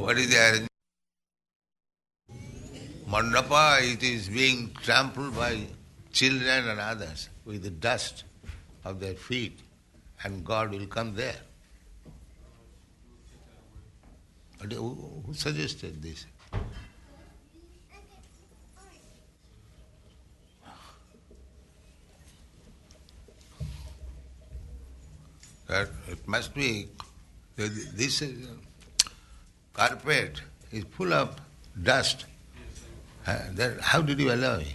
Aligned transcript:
what 0.00 0.18
is 0.18 0.30
the 0.30 0.36
arrangement? 0.36 0.68
Mandapa, 3.08 3.80
it 3.92 4.02
is 4.02 4.28
being 4.28 4.72
trampled 4.82 5.36
by 5.36 5.66
children 6.12 6.68
and 6.68 6.80
others 6.80 7.28
with 7.44 7.62
the 7.62 7.70
dust 7.70 8.24
of 8.84 9.00
their 9.00 9.14
feet, 9.14 9.60
and 10.22 10.44
God 10.44 10.70
will 10.70 10.86
come 10.86 11.14
there. 11.14 11.36
Who 14.62 15.34
suggested 15.34 16.02
this? 16.02 16.26
That 25.66 25.88
it 26.08 26.26
must 26.26 26.54
be 26.54 26.88
this 27.56 28.22
is, 28.22 28.48
carpet 29.74 30.40
is 30.72 30.84
full 30.96 31.12
of 31.12 31.36
dust. 31.82 32.24
Uh, 33.26 33.38
that, 33.52 33.80
how 33.80 34.00
did 34.00 34.18
you 34.20 34.32
allow 34.32 34.56
it? 34.56 34.74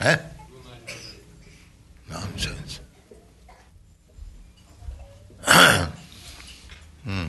Huh? 0.00 0.16
Nonsense. 2.08 2.80
hmm. 7.04 7.28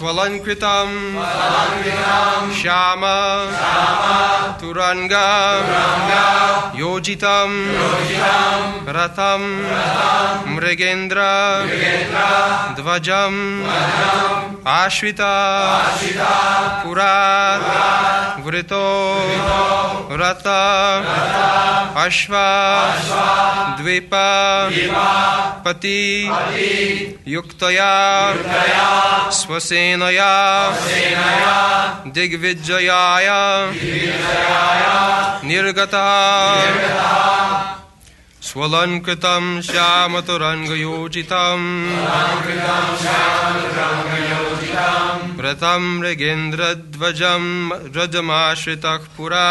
स्वलङ्कृतं 0.00 0.90
Shyam 2.58 3.02
तुरङ्गा 4.60 5.26
योजितं 6.80 7.50
रथं 8.96 9.44
मृगेन्द्र 10.54 11.26
ध्वजम् 12.80 13.38
आश्रिता 14.78 15.34
पुरा 16.84 17.12
वृतो 18.46 18.86
रथ 20.22 20.46
अश्व 22.06 22.34
द्विप 23.80 24.10
पति 25.66 26.00
युक्तया 27.34 27.92
स्वसेन 29.40 29.89
अनेनया 29.92 30.32
दिग्विजयाय 32.16 33.28
निर्गतः 35.48 36.08
स्वलङ्कृतं 38.48 39.44
श्यामतुरङ्गयोचितम् 39.68 41.66
व्रतं 45.40 45.82
मृगेन्द्रध्वजं 45.98 47.44
व्रजमाश्रितः 47.94 49.06
पुरा 49.16 49.48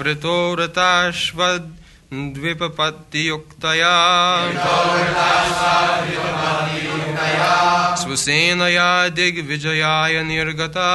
वृतो 0.00 0.38
रताश्वद् 0.60 1.75
द्विपपत्तियुक्तया 2.12 3.96
स्वसेनया 7.96 9.08
दिग्विजयाय 9.08 10.22
निर्गता। 10.22 10.90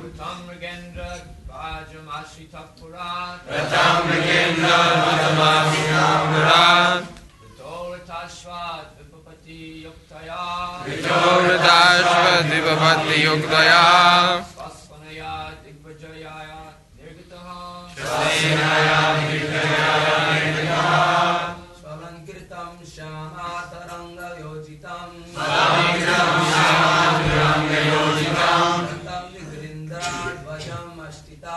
Purat 3.50 3.50
रथं 3.50 4.06
मृगेन्द्रध्वजमाश्रिता 4.06 6.06
पुरात् 6.30 7.06
Vidoratashvat 7.42 8.86
Vipapati 8.98 9.60
Yuktaya 9.84 10.42
विचोरदाश्वद्विपपत्तियुक्तया 10.86 13.82
Svasvanaya 14.52 15.32
Digvajayaya 15.64 16.60
Nirgitaha 16.98 17.58
सेनया 17.98 18.98
दिग्विजयाय 19.18 20.06
निर्गतः 20.30 20.88
स्वलङ्कृतं 21.80 22.70
श्यामातरङ्गयोजितम् 22.92 25.16
अलङ्कृतं 25.44 26.30
श्यामरङ्गयोजितं 26.52 28.60
रतं 28.90 29.24
निगृन्द्राध्वजम् 29.34 31.00
अष्टिता 31.08 31.56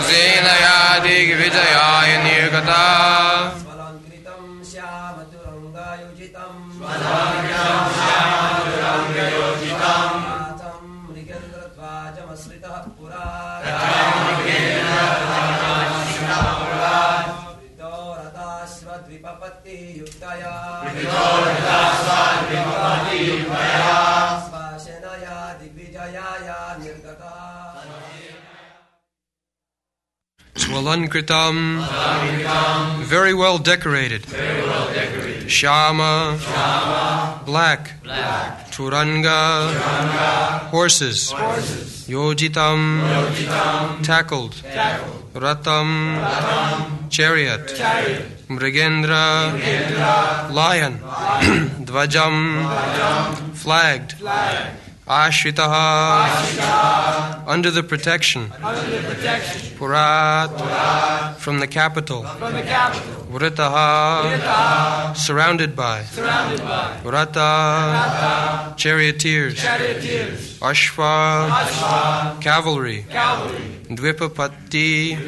सुसेनयादिग्विजयाय 0.00 2.10
नियुक्ता 2.24 2.80
Swalankritam, 30.90 31.86
very 33.04 33.32
well 33.32 33.58
decorated. 33.58 34.26
Shama, 35.48 36.36
black. 37.46 37.92
Turanga, 38.72 39.70
horses. 40.70 41.32
Yojitam, 42.08 44.02
tackled. 44.02 44.54
Ratam, 45.32 46.18
chariot. 47.08 47.68
Mrigendra, 48.48 49.52
lion. 50.52 50.98
Dvajam, 51.86 52.66
flagged. 53.54 54.14
Ashritaha, 55.10 56.22
under 57.48 57.70
the 57.72 57.82
protection. 57.82 58.48
Purat, 59.76 60.50
from 61.36 61.58
the 61.58 61.66
capital. 61.66 62.22
Vritaha, 63.32 65.16
surrounded 65.16 65.74
by. 65.74 66.02
Vrata, 67.02 68.76
charioteers. 68.76 69.58
Ashva, 70.60 72.40
cavalry. 72.40 73.04
Dvipapatti, 73.90 75.18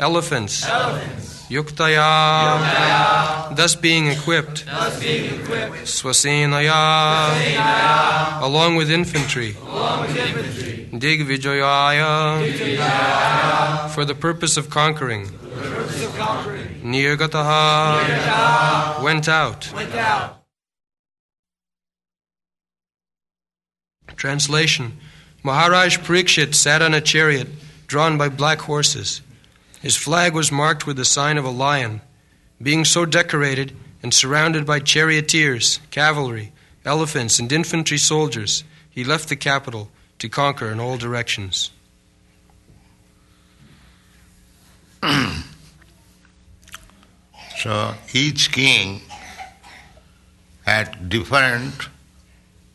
elephants. 0.00 0.66
Yuktaya, 1.48 2.60
thus 3.56 3.74
being 3.74 4.08
equipped. 4.08 4.66
Swasenaya, 5.86 6.72
along 8.42 8.76
with 8.76 8.90
infantry. 8.90 9.54
Digvijayaya, 10.92 12.44
for 13.90 14.04
the 14.04 14.14
purpose 14.14 14.58
of 14.58 14.68
conquering. 14.68 15.30
Nirgataha, 16.84 19.02
went 19.02 19.26
out. 19.28 19.70
Translation. 24.16 24.98
Maharaj 25.42 25.96
Parikshit 25.98 26.54
sat 26.54 26.82
on 26.82 26.92
a 26.92 27.00
chariot 27.00 27.48
drawn 27.86 28.18
by 28.18 28.28
black 28.28 28.60
horses. 28.60 29.22
His 29.80 29.96
flag 29.96 30.34
was 30.34 30.50
marked 30.50 30.86
with 30.86 30.96
the 30.96 31.04
sign 31.04 31.38
of 31.38 31.44
a 31.44 31.50
lion. 31.50 32.00
Being 32.60 32.84
so 32.84 33.06
decorated 33.06 33.76
and 34.02 34.12
surrounded 34.12 34.66
by 34.66 34.80
charioteers, 34.80 35.80
cavalry, 35.90 36.52
elephants, 36.84 37.38
and 37.38 37.52
infantry 37.52 37.98
soldiers, 37.98 38.64
he 38.90 39.04
left 39.04 39.28
the 39.28 39.36
capital 39.36 39.90
to 40.18 40.28
conquer 40.28 40.70
in 40.70 40.80
all 40.80 40.96
directions. 40.96 41.70
So 47.58 47.94
each 48.12 48.52
king 48.52 49.02
had 50.64 51.08
different 51.08 51.88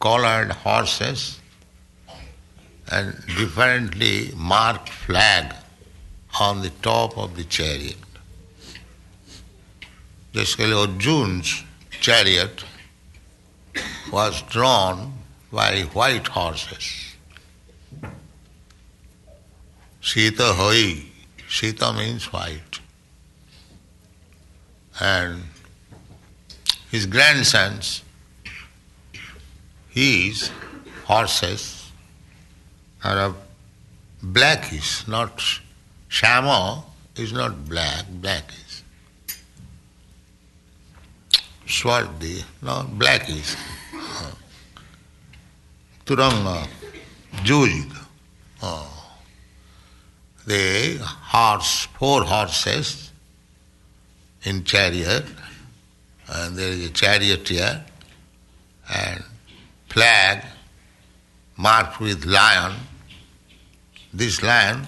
colored 0.02 0.52
horses 0.52 1.40
and 2.92 3.16
differently 3.26 4.34
marked 4.36 4.90
flag 4.90 5.54
on 6.40 6.62
the 6.62 6.70
top 6.82 7.18
of 7.18 7.36
the 7.36 7.44
chariot. 7.44 7.98
Basically, 10.32 10.74
Arjun's 10.74 11.64
oh, 11.64 11.98
chariot 12.00 12.64
was 14.12 14.42
drawn 14.44 15.14
by 15.52 15.82
white 15.94 16.28
horses. 16.28 17.16
Sita 20.02 20.54
Hoi, 20.54 21.06
Sita 21.48 21.94
means 21.94 22.32
white. 22.34 22.80
And 25.00 25.44
his 26.92 27.06
grandsons, 27.06 28.04
his 29.90 30.52
horses 31.06 31.92
are 33.04 33.18
of 33.18 33.36
blackish, 34.22 35.08
not 35.08 35.40
Shama 36.14 36.84
is 37.16 37.34
not 37.34 37.68
black, 37.68 38.06
black 38.08 38.44
is. 38.54 38.84
Swardi, 41.66 42.44
no, 42.62 42.86
black 42.88 43.28
is. 43.32 43.58
Turanga, 46.06 46.68
Jujid. 47.38 47.92
Oh. 48.62 49.16
The 50.46 51.00
horse, 51.02 51.88
four 51.98 52.22
horses 52.26 53.12
in 54.44 54.64
chariot, 54.66 55.26
and 56.28 56.56
there 56.56 56.74
is 56.74 56.86
a 56.86 56.90
charioteer, 56.92 57.84
and 58.94 59.24
flag 59.90 60.46
marked 61.58 62.00
with 62.00 62.24
lion. 62.26 62.74
This 64.14 64.44
lion 64.44 64.86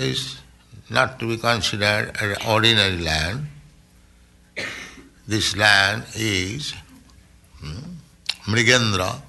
is 0.00 0.40
not 0.88 1.18
to 1.20 1.28
be 1.28 1.36
considered 1.36 2.16
an 2.20 2.34
ordinary 2.48 2.98
land. 2.98 3.46
This 5.28 5.56
land 5.56 6.04
is 6.16 6.74
hmm, 7.60 7.94
Mrigendra 8.46 9.20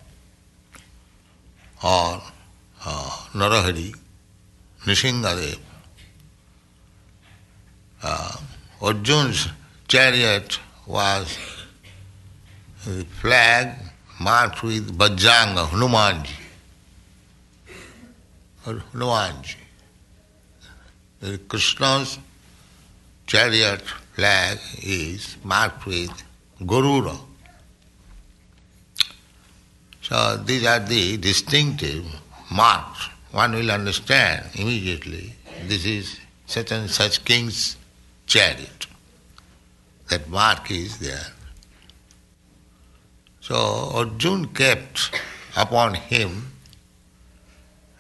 or 1.84 2.22
uh, 2.86 3.10
Narahari, 3.34 3.94
Nrisinghadev. 4.86 5.60
Uh, 8.02 8.38
Arjun's 8.82 9.50
chariot 9.88 10.60
was 10.88 11.38
the 12.86 13.06
flag 13.22 13.76
marked 14.20 14.64
with 14.64 14.98
Bajranga, 14.98 15.68
Hanumanji. 15.68 16.34
Or 18.66 18.74
Hanumanji. 18.94 19.61
Krishna's 21.48 22.18
chariot 23.28 23.82
flag 24.16 24.58
is 24.82 25.38
marked 25.44 25.86
with 25.86 26.12
Garuda. 26.66 27.16
So 30.02 30.38
these 30.38 30.66
are 30.66 30.80
the 30.80 31.18
distinctive 31.18 32.06
marks. 32.52 33.08
One 33.32 33.54
will 33.54 33.72
understand 33.72 34.50
immediately 34.56 35.36
this 35.68 35.86
is 35.86 36.20
such 36.48 36.72
and 36.72 36.90
such 36.90 37.24
king's 37.24 37.78
chariot. 38.26 38.88
That 40.10 40.28
mark 40.28 40.72
is 40.72 40.98
there. 40.98 41.28
So 43.42 43.56
Arjun 43.94 44.48
kept 44.48 45.12
upon 45.56 45.94
him 45.94 46.52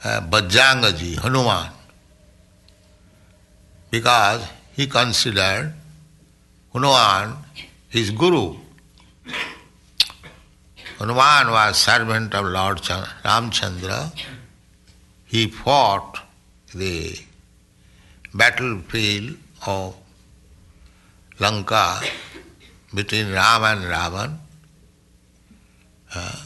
uh, 0.03 0.21
Bajrangaji, 0.21 1.19
Hanuman, 1.19 1.69
because 3.91 4.47
he 4.71 4.87
considered 4.87 5.73
Hanuman 6.73 7.37
his 7.89 8.09
guru. 8.09 8.55
Hanuman 10.97 11.51
was 11.51 11.77
servant 11.77 12.33
of 12.33 12.45
Lord 12.45 12.77
Ramchandra. 12.77 14.11
He 15.25 15.47
fought 15.47 16.19
the 16.73 17.19
battlefield 18.33 19.37
of 19.67 19.95
Lanka 21.39 22.01
between 22.93 23.31
Ram 23.31 23.63
and 23.63 23.85
Ravan. 23.85 24.37
Uh, 26.13 26.41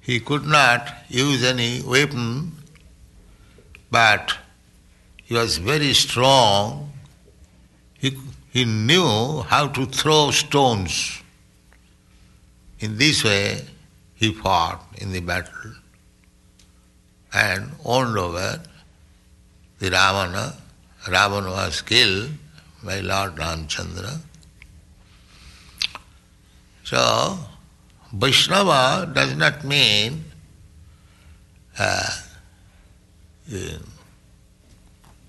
he 0.00 0.20
could 0.20 0.44
not 0.44 0.92
use 1.08 1.42
any 1.44 1.82
weapon, 1.82 2.52
but 3.90 4.36
he 5.26 5.34
was 5.34 5.58
very 5.58 5.92
strong. 5.92 6.92
He, 7.94 8.16
he 8.52 8.64
knew 8.64 9.42
how 9.42 9.66
to 9.66 9.84
throw 9.86 10.30
stones. 10.30 11.20
In 12.78 12.96
this 12.96 13.24
way, 13.24 13.62
he 14.14 14.32
fought 14.32 14.84
in 14.98 15.10
the 15.10 15.18
battle 15.18 15.72
and 17.34 17.72
won 17.82 18.16
over 18.16 18.62
the 19.80 19.90
Ravana. 19.90 20.54
Ravana 21.08 21.50
was 21.50 21.82
killed 21.82 22.30
by 22.84 23.00
Lord 23.00 23.34
Ramchandra. 23.34 24.20
So, 26.84 27.36
Vaishnava 28.12 29.10
does 29.12 29.34
not 29.34 29.64
mean 29.64 30.24
uh, 31.76 32.10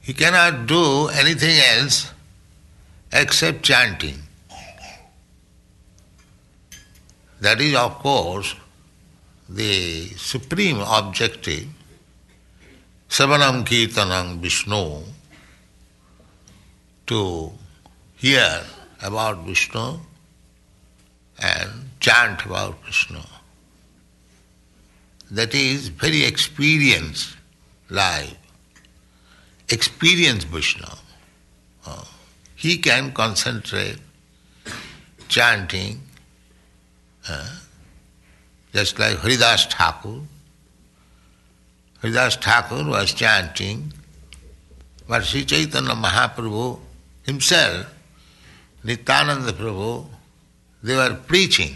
he 0.08 0.14
cannot 0.14 0.68
do 0.68 1.10
anything 1.10 1.58
else 1.76 2.14
except 3.12 3.62
chanting. 3.62 4.20
That 7.42 7.60
is, 7.60 7.76
of 7.76 8.00
course, 8.00 8.56
the 9.50 10.06
supreme 10.16 10.80
objective, 10.80 11.68
Savanam 13.10 13.66
Kirtanam 13.66 14.40
Vishnu, 14.40 15.04
to 17.08 17.52
hear 18.16 18.64
about 19.04 19.46
Vishnu 19.46 20.00
and 21.38 21.70
chant 22.00 22.46
about 22.46 22.82
Krishna. 22.82 23.26
That 25.30 25.54
is 25.54 25.90
very 25.90 26.24
experienced 26.24 27.36
life. 27.90 28.38
Experienced 29.70 30.48
Vishnu. 30.48 30.88
Uh, 31.86 32.04
he 32.56 32.78
can 32.78 33.12
concentrate 33.12 33.98
chanting 35.28 36.02
uh, 37.30 37.50
just 38.74 39.00
like 39.00 39.18
Haridas 39.18 39.66
Thakur. 39.66 40.22
Haridas 42.02 42.36
Thakur 42.38 42.84
was 42.86 43.14
chanting, 43.14 43.92
but 45.08 45.24
Sri 45.24 45.46
Chaitanya 45.46 45.96
Mahaprabhu 45.96 46.80
himself, 47.24 47.88
Nityananda 48.84 49.52
Prabhu, 49.52 50.06
they 50.84 50.96
were 50.96 51.16
preaching. 51.28 51.76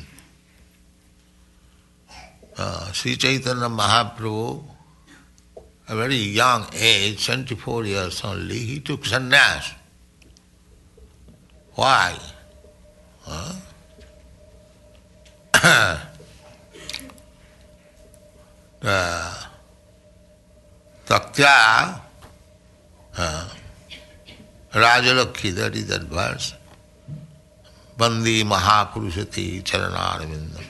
Uh, 2.58 2.92
Sri 2.92 3.16
Chaitanya 3.16 3.68
Mahaprabhu, 3.68 4.64
a 5.92 5.96
very 5.96 6.16
young 6.16 6.66
age, 6.74 7.26
24 7.26 7.86
years 7.86 8.24
only, 8.24 8.58
he 8.58 8.80
took 8.80 9.02
sannyas. 9.04 9.74
Why? 11.76 12.18
Huh? 13.24 13.54
uh, 18.84 19.44
Taktya 21.06 22.00
uh, 23.18 23.50
Rajalakhi, 24.74 25.52
that 25.56 25.76
is 25.76 25.88
that 25.88 26.04
verse. 26.04 26.54
Bandi 27.98 28.46
Mahapurushati 28.46 29.62
Charanarvindam. 29.64 30.64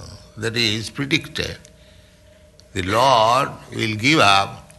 Uh, 0.00 0.06
that 0.38 0.56
is 0.56 0.88
predicted. 0.88 1.58
The 2.78 2.84
Lord 2.84 3.48
will 3.74 3.96
give 3.96 4.20
up 4.20 4.72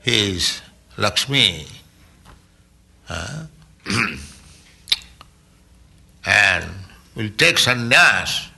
his 0.00 0.60
Lakshmi 0.98 1.66
uh, 3.08 3.46
and 6.26 6.64
will 7.16 7.30
take 7.38 7.56
sannyas 7.56 8.50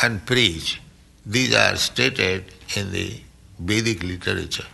and 0.00 0.24
preach. 0.24 0.80
These 1.26 1.54
are 1.54 1.76
stated 1.76 2.44
in 2.74 2.90
the 2.90 3.20
Vedic 3.58 4.02
literature. 4.02 4.68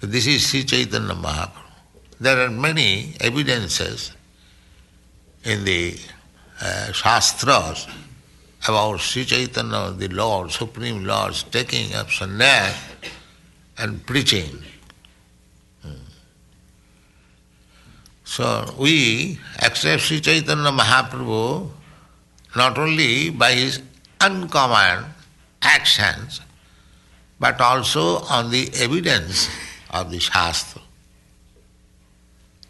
This 0.00 0.26
is 0.26 0.50
Sri 0.50 0.64
Chaitanya 0.64 1.14
Mahaprabhu. 1.14 1.70
There 2.18 2.44
are 2.44 2.50
many 2.50 3.14
evidences 3.20 4.10
in 5.44 5.64
the 5.64 6.00
uh, 6.60 6.90
Shastras 6.90 7.86
about 8.66 9.00
Sri 9.00 9.24
Chaitanya, 9.24 9.92
the 9.92 10.08
Lord, 10.08 10.50
Supreme 10.50 11.04
Lord, 11.04 11.34
taking 11.50 11.94
up 11.94 12.08
sannyas 12.08 12.74
and 13.76 14.04
preaching. 14.06 14.62
Hmm. 15.82 16.04
So 18.24 18.74
we 18.78 19.38
accept 19.62 20.02
Sri 20.02 20.20
Chaitanya 20.20 20.70
Mahaprabhu 20.70 21.70
not 22.56 22.78
only 22.78 23.30
by 23.30 23.52
his 23.52 23.82
uncommon 24.20 25.04
actions, 25.60 26.40
but 27.38 27.60
also 27.60 28.20
on 28.20 28.50
the 28.50 28.70
evidence 28.76 29.48
of 29.90 30.10
the 30.10 30.18
Shastra. 30.20 30.80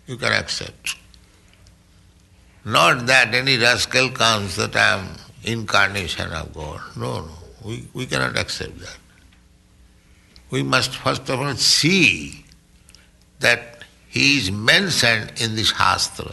You 0.06 0.16
can 0.16 0.32
accept. 0.32 0.96
Not 2.64 3.06
that 3.06 3.34
any 3.34 3.58
rascal 3.58 4.10
comes 4.10 4.56
that 4.56 4.74
I 4.74 4.98
am 4.98 5.08
incarnation 5.44 6.30
of 6.32 6.52
God. 6.54 6.80
No, 6.96 7.20
no. 7.20 7.32
We, 7.64 7.86
we 7.94 8.06
cannot 8.06 8.36
accept 8.36 8.78
that. 8.80 8.96
We 10.50 10.62
must 10.62 10.94
first 10.96 11.28
of 11.28 11.40
all 11.40 11.54
see 11.54 12.44
that 13.40 13.82
he 14.08 14.38
is 14.38 14.50
mentioned 14.50 15.32
in 15.40 15.56
the 15.56 15.64
Shastra 15.64 16.32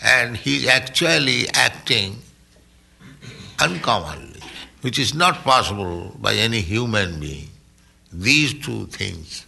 and 0.00 0.36
he 0.36 0.56
is 0.58 0.66
actually 0.68 1.48
acting 1.50 2.16
uncommonly, 3.60 4.40
which 4.80 4.98
is 4.98 5.14
not 5.14 5.42
possible 5.44 6.16
by 6.18 6.34
any 6.34 6.60
human 6.60 7.20
being. 7.20 7.48
These 8.12 8.54
two 8.64 8.86
things, 8.86 9.44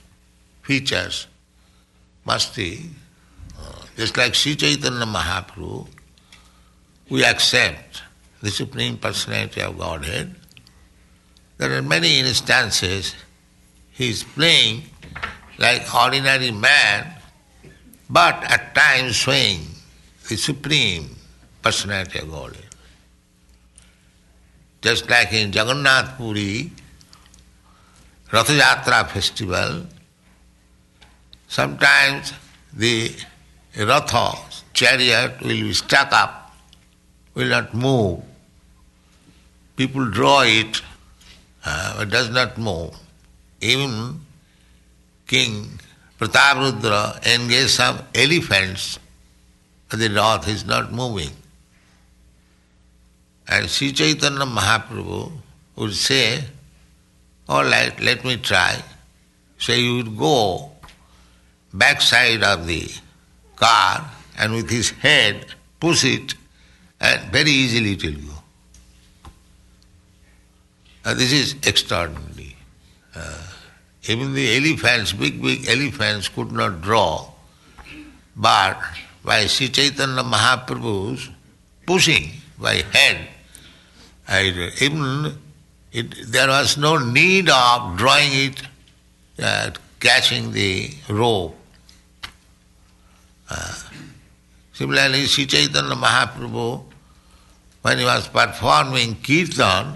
features, 0.63 1.27
must 2.25 2.55
be, 2.55 2.91
uh, 3.59 3.83
just 3.97 4.17
like 4.17 4.35
Sri 4.35 4.55
Chaitanya 4.55 5.07
Mahaprabhu, 5.07 5.89
we 7.09 7.25
accept 7.25 8.03
the 8.43 8.51
Supreme 8.51 8.99
Personality 8.99 9.63
of 9.63 9.79
Godhead. 9.79 10.35
There 11.59 11.73
are 11.79 11.83
many 11.83 12.19
instances 12.19 13.15
he 13.93 14.11
is 14.11 14.25
playing 14.25 14.83
like 15.59 15.95
ordinary 15.95 16.51
man, 16.51 17.15
but 18.11 18.43
at 18.43 18.75
times 18.75 19.15
showing 19.15 19.61
the 20.29 20.37
Supreme 20.37 21.15
Personality 21.63 22.19
of 22.19 22.31
Godhead. 22.31 22.67
Just 24.83 25.09
like 25.09 25.33
in 25.33 25.53
Jagannath 25.53 26.17
Puri, 26.17 26.73
Ratha 28.33 28.53
Yatra 28.53 29.07
festival, 29.09 29.87
sometimes 31.47 32.33
the 32.73 33.15
Ratha 33.79 34.33
chariot 34.75 35.41
will 35.43 35.49
be 35.49 35.73
stuck 35.73 36.13
up, 36.13 36.57
will 37.35 37.49
not 37.49 37.73
move. 37.73 38.21
People 39.77 40.11
draw 40.11 40.43
it, 40.43 40.83
uh, 41.65 41.99
but 41.99 42.11
does 42.11 42.31
not 42.31 42.59
move. 42.59 42.95
Even 43.61 44.21
King 45.27 45.81
Prataprudra 46.19 47.25
engaged 47.27 47.71
some 47.71 47.99
elephants, 48.15 48.99
but 49.89 49.99
the 49.99 50.11
Rath 50.11 50.47
is 50.49 50.65
not 50.65 50.93
moving. 50.93 51.31
And 53.49 53.69
Sri 53.69 53.93
Chaitanya 53.93 54.47
Mahaprabhu 54.47 55.33
would 55.77 55.95
say, 55.95 56.45
all 57.49 57.65
right, 57.65 57.99
let 58.01 58.25
me 58.25 58.37
try. 58.37 58.83
So 59.59 59.73
he 59.73 59.97
would 59.97 60.17
go 60.17 60.71
backside 61.73 62.43
of 62.43 62.67
the 62.67 62.89
car 63.57 64.11
and 64.39 64.55
with 64.55 64.71
his 64.71 64.91
head 64.91 65.47
push 65.81 66.05
it 66.05 66.35
and 67.01 67.33
very 67.33 67.51
easily 67.51 67.93
it 67.93 68.05
will 68.05 68.13
go. 68.13 68.32
Uh, 71.05 71.15
this 71.15 71.33
is 71.33 71.57
extraordinary. 71.67 72.57
Uh, 73.15 73.43
even 74.05 74.35
the 74.35 74.57
elephants, 74.57 75.13
big, 75.13 75.43
big 75.43 75.69
elephants 75.69 76.29
could 76.29 76.53
not 76.53 76.81
draw, 76.81 77.29
but 78.37 78.81
by 79.25 79.47
Sri 79.47 79.69
Chaitanya 79.69 80.23
Mahaprabhu's 80.23 81.31
pushing 81.87 82.31
by 82.59 82.83
I, 84.29 84.71
even 84.81 85.37
it, 85.93 86.15
there 86.33 86.49
was 86.49 86.79
no 86.79 86.99
need 86.99 87.51
of 87.51 87.97
drawing 87.97 88.31
it, 88.33 88.63
uh, 89.43 89.71
catching 90.01 90.53
the 90.53 90.91
rope. 91.09 91.57
Uh, 93.51 93.75
similarly, 94.73 95.27
Sri 95.27 95.47
Chaitanya 95.47 95.95
Mahaprabhu, 95.95 96.83
when 97.83 97.99
he 97.99 98.05
was 98.05 98.27
performing 98.29 99.17
kirtan, 99.17 99.95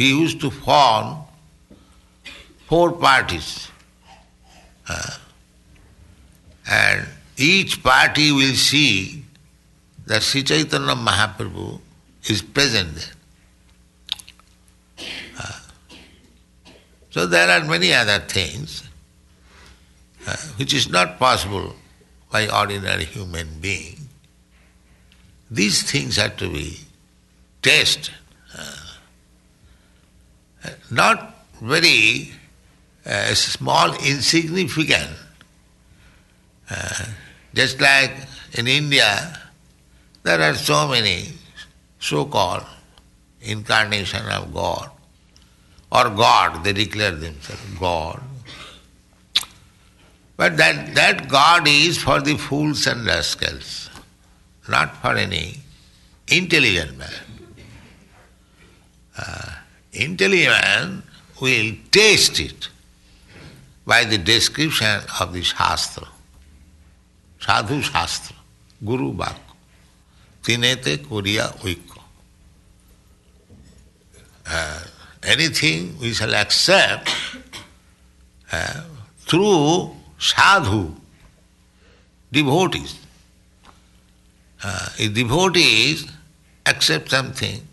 he 0.00 0.08
used 0.18 0.40
to 0.40 0.50
form 0.50 1.18
four 2.66 2.92
parties. 2.92 3.68
And 6.66 7.06
each 7.36 7.82
party 7.82 8.32
will 8.32 8.54
see 8.54 9.24
that 10.06 10.22
Sri 10.22 10.42
Chaitanya 10.42 10.94
Mahaprabhu 10.94 11.80
is 12.24 12.40
present 12.40 12.94
there. 12.94 13.12
So 17.10 17.26
there 17.26 17.50
are 17.50 17.62
many 17.66 17.92
other 17.92 18.20
things 18.20 18.88
which 20.56 20.72
is 20.72 20.88
not 20.88 21.18
possible 21.18 21.74
by 22.32 22.48
ordinary 22.48 23.04
human 23.04 23.60
being. 23.60 24.08
These 25.50 25.82
things 25.82 26.16
have 26.16 26.38
to 26.38 26.48
be 26.48 26.78
tested. 27.60 28.14
Not 30.90 31.34
very 31.60 32.32
uh, 33.06 33.34
small, 33.34 33.94
insignificant 33.94 35.10
uh, 36.70 37.04
Just 37.52 37.80
like 37.80 38.12
in 38.52 38.66
India, 38.68 39.40
there 40.22 40.40
are 40.40 40.54
so 40.54 40.88
many 40.88 41.32
so-called 41.98 42.64
incarnation 43.40 44.24
of 44.26 44.54
God 44.54 44.90
or 45.90 46.10
God, 46.10 46.62
they 46.62 46.72
declare 46.72 47.10
themselves 47.10 47.62
God. 47.78 48.22
But 50.36 50.56
that, 50.56 50.94
that 50.94 51.28
God 51.28 51.66
is 51.66 51.98
for 51.98 52.20
the 52.20 52.36
fools 52.36 52.86
and 52.86 53.04
rascals, 53.04 53.90
not 54.68 54.96
for 54.98 55.14
any 55.16 55.56
intelligent 56.28 56.96
man. 56.96 57.10
Uh, 59.18 59.52
intelligent 59.92 61.04
will 61.40 61.72
taste 61.90 62.40
it 62.40 62.68
by 63.86 64.04
the 64.04 64.18
description 64.18 65.00
of 65.20 65.32
the 65.32 65.42
Shastra. 65.42 66.06
Sadhu 67.40 67.80
Shastra, 67.80 68.36
Guru 68.84 69.12
Bak, 69.12 69.36
Tinete 70.42 71.08
Korea 71.08 71.44
Oiko. 71.62 72.02
Uh, 74.46 74.80
anything 75.22 75.98
we 75.98 76.12
shall 76.12 76.34
accept 76.34 77.10
uh, 78.52 78.82
through 79.20 79.94
sadhu, 80.18 80.94
devotees. 82.30 82.98
Uh, 84.62 84.88
if 84.98 85.14
devotees 85.14 86.06
accept 86.66 87.10
something, 87.10 87.66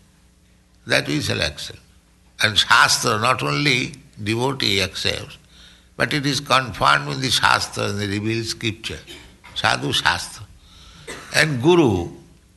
that 0.86 1.06
we 1.06 1.20
shall 1.20 1.40
accept. 1.42 1.78
And 2.42 2.56
Shastra, 2.56 3.18
not 3.18 3.42
only 3.42 3.94
devotee 4.22 4.80
accepts, 4.82 5.38
but 5.96 6.12
it 6.12 6.24
is 6.24 6.40
confirmed 6.40 7.08
in 7.12 7.20
the 7.20 7.30
Shastra, 7.30 7.88
in 7.90 7.98
the 7.98 8.06
revealed 8.06 8.46
scripture. 8.46 9.00
Sadhu 9.54 9.92
Shastra. 9.92 10.46
And 11.34 11.60
Guru, 11.60 12.10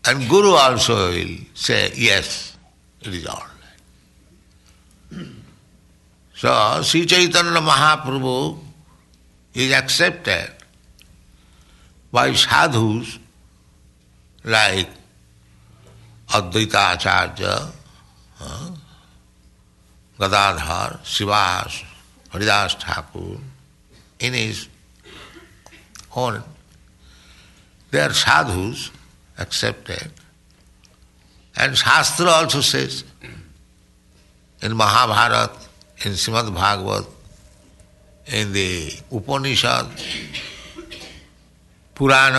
and 0.06 0.30
Guru 0.30 0.52
also 0.52 1.12
will 1.12 1.38
say, 1.54 1.92
yes, 1.96 2.58
it 3.02 3.14
is 3.14 3.26
all 3.26 3.44
right. 5.12 5.28
So, 6.36 6.82
Sri 6.84 7.06
Chaitanya 7.06 7.62
Mahaprabhu 7.62 8.58
is 9.54 9.72
accepted 9.74 10.52
by 12.12 12.34
sadhus 12.34 13.20
like 14.44 14.90
Advaita 16.30 16.96
Acharya, 16.96 17.72
uh, 18.40 18.72
Gadadhar, 20.22 21.00
Shivas, 21.14 21.82
Haridas 22.34 22.78
Thakur, 22.82 23.38
in 24.26 24.36
is 24.36 24.66
own 26.18 26.44
they 27.92 28.00
are 28.00 28.12
sadhus 28.14 28.90
accepted 29.42 30.20
and 31.56 31.76
shastra 31.76 32.28
also 32.30 32.62
says 32.62 33.04
in 34.62 34.74
Mahabharata 34.82 35.70
in 36.06 36.16
Shrimad 36.16 36.54
Bhagavat 36.56 37.18
in 38.34 38.54
the 38.54 38.58
Upanishad 39.14 39.96
Purana 41.96 42.36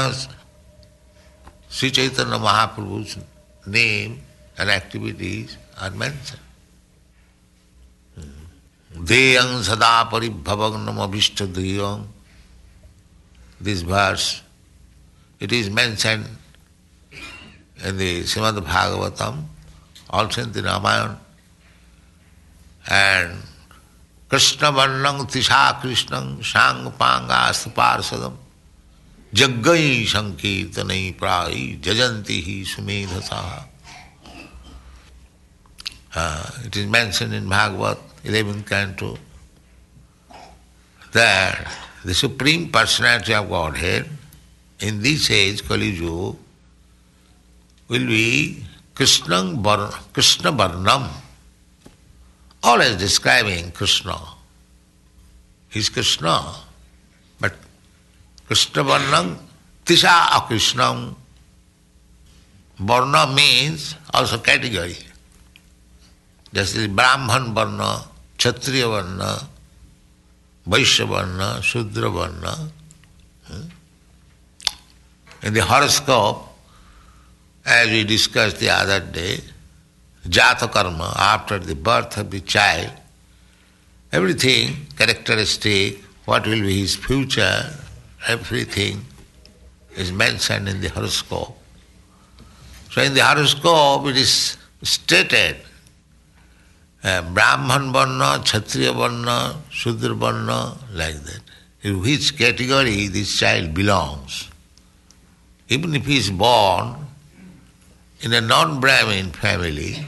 Shri 1.72 1.90
Chaitanya 1.90 2.38
Mahaprabhu 2.38 3.04
name 3.72 4.16
and 4.60 4.70
activities 4.70 5.56
are 5.84 5.90
मैं 5.90 6.10
Deyang 8.96 9.62
sada 9.62 10.08
paribhavagnam 10.10 10.96
abhishta 10.96 11.46
deyang. 11.46 12.06
This 13.60 13.82
verse, 13.82 14.42
it 15.38 15.52
is 15.52 15.70
mentioned 15.70 16.26
in 17.84 17.96
the 17.96 18.22
Srimad 18.22 18.58
Bhagavatam, 18.58 19.44
also 20.10 20.42
in 20.42 20.52
the 20.52 20.62
Ramayana, 20.62 21.18
and 22.88 23.38
Krishna 24.28 24.72
Varnang 24.72 25.30
Tisha 25.30 25.80
Krishnang 25.80 26.44
Sang 26.44 26.90
Panga 26.92 27.52
Parsadam 27.74 28.36
Jaggai 29.32 30.04
Sankirtanai 30.04 31.14
Prai 31.16 31.78
Jajanti 31.80 32.42
Hi 32.42 32.64
Sumedhasa. 32.64 33.71
Uh, 36.14 36.50
it 36.64 36.76
is 36.76 36.86
mentioned 36.86 37.32
in 37.32 37.48
Bhagavad, 37.48 37.96
11th 38.24 38.66
canto, 38.68 39.18
that 41.12 41.72
the 42.04 42.14
Supreme 42.14 42.70
Personality 42.70 43.32
of 43.34 43.48
Godhead 43.48 44.08
in 44.80 45.00
this 45.00 45.30
age, 45.30 45.66
Kali 45.66 45.90
Yuga, 45.90 46.36
will 47.88 48.06
be 48.06 48.64
Krishna 48.94 49.54
Varnam, 49.54 51.08
always 52.62 52.96
describing 52.96 53.70
Krishna. 53.70 54.18
He's 55.70 55.88
Krishna, 55.88 56.56
but 57.40 57.54
Krishna 58.46 58.84
Varnam, 58.84 59.38
Tisha 59.84 60.08
Akrishnam. 60.08 61.14
Varna 62.78 63.32
means 63.32 63.94
also 64.12 64.38
category. 64.38 64.96
जैसे 66.52 66.86
ब्राह्मण 66.98 67.44
वर्ण 67.56 67.92
क्षत्रिय 68.38 68.84
वर्ण 68.84 69.20
Vaishya 70.66 71.04
varna 71.12 71.60
Shudra 71.68 72.06
varna 72.16 72.54
in 75.46 75.60
horoscope 75.70 76.48
as 77.66 77.88
we 77.90 78.02
discuss 78.04 78.54
the 78.60 78.68
other 78.74 79.00
day 79.14 79.28
jata 80.24 80.62
karma 80.74 81.02
after 81.02 81.58
the 81.64 81.76
birth 81.88 82.18
of 82.18 82.26
the 82.26 82.42
child 82.48 84.14
everything 84.16 84.74
characteristic 84.98 86.04
what 86.28 86.46
will 86.46 86.62
be 86.62 86.74
his 86.80 86.96
future 87.06 88.30
everything 88.30 89.02
is 90.02 90.12
mention 90.22 90.68
in 90.68 90.80
the 90.80 90.92
horoscope 90.96 91.58
so 92.94 93.00
in 93.00 93.14
the 93.14 93.20
horoscope 93.20 94.08
it 94.08 94.16
is 94.16 94.36
stated 94.92 95.71
Brahman 97.02 97.92
Varna, 97.92 98.40
Kshatriya 98.44 98.92
Varna, 98.92 99.56
Shudra 99.70 100.14
Varna, 100.14 100.76
like 100.92 101.16
that. 101.24 101.40
In 101.82 102.00
which 102.00 102.38
category 102.38 103.08
this 103.08 103.38
child 103.38 103.74
belongs. 103.74 104.48
Even 105.68 105.94
if 105.96 106.06
he 106.06 106.16
is 106.16 106.30
born 106.30 106.94
in 108.20 108.32
a 108.32 108.40
non-Brahmin 108.40 109.32
family, 109.32 110.06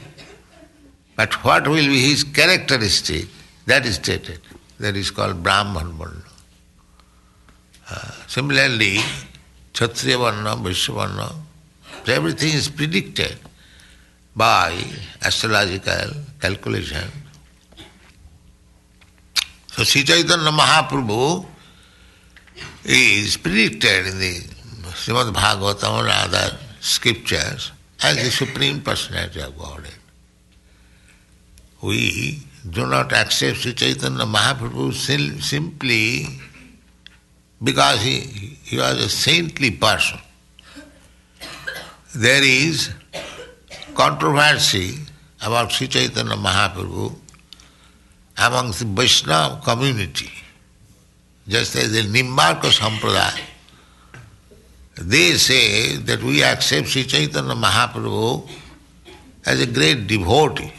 but 1.17 1.33
what 1.43 1.67
will 1.67 1.87
be 1.87 1.99
his 1.99 2.23
characteristic, 2.23 3.27
that 3.65 3.85
is 3.85 3.95
stated. 3.95 4.39
That 4.79 4.95
is 4.95 5.11
called 5.11 5.43
Brahman 5.43 5.93
Varna. 5.93 6.21
Uh, 7.89 8.11
similarly, 8.27 8.99
Kshatriya 9.73 10.17
Varna, 10.17 10.55
Vaishya 10.55 10.93
Varna, 10.93 11.31
so 12.05 12.13
everything 12.13 12.53
is 12.53 12.69
predicted 12.69 13.37
by 14.35 14.75
astrological 15.21 16.11
calculation. 16.39 17.09
So 19.71 19.83
Sri 19.83 20.03
Chaitanya 20.03 20.51
Mahaprabhu 20.51 21.45
is 22.83 23.37
predicted 23.37 24.07
in 24.07 24.19
the 24.19 24.33
Srimad 24.91 25.33
Bhagavatam 25.33 26.01
and 26.01 26.09
other 26.09 26.57
scriptures 26.79 27.71
as 28.03 28.15
the 28.17 28.29
Supreme 28.29 28.81
Personality 28.81 29.41
of 29.41 29.57
Godhead. 29.57 29.93
We 31.81 32.41
do 32.69 32.87
not 32.87 33.13
accept 33.13 33.57
Sri 33.57 33.73
Chaitanya 33.73 34.25
Mahaprabhu 34.25 34.93
simply 35.41 36.27
because 37.63 38.01
he, 38.01 38.19
he 38.63 38.77
was 38.77 38.97
a 38.97 39.09
saintly 39.09 39.71
person. 39.71 40.19
There 42.13 42.43
is 42.43 42.91
controversy 43.95 44.99
about 45.41 45.71
Sri 45.71 45.87
Chaitanya 45.87 46.35
Mahaprabhu 46.35 47.15
amongst 48.37 48.79
the 48.79 48.85
Vaishnava 48.85 49.61
community. 49.63 50.29
Just 51.47 51.75
as 51.75 51.91
the 51.93 52.01
Nimbarka 52.01 52.69
Sampradaya, 52.71 53.39
they 54.97 55.31
say 55.33 55.95
that 55.97 56.21
we 56.21 56.43
accept 56.43 56.87
Sri 56.87 57.03
Chaitanya 57.03 57.55
Mahaprabhu 57.55 58.47
as 59.45 59.61
a 59.61 59.67
great 59.67 60.07
devotee. 60.07 60.73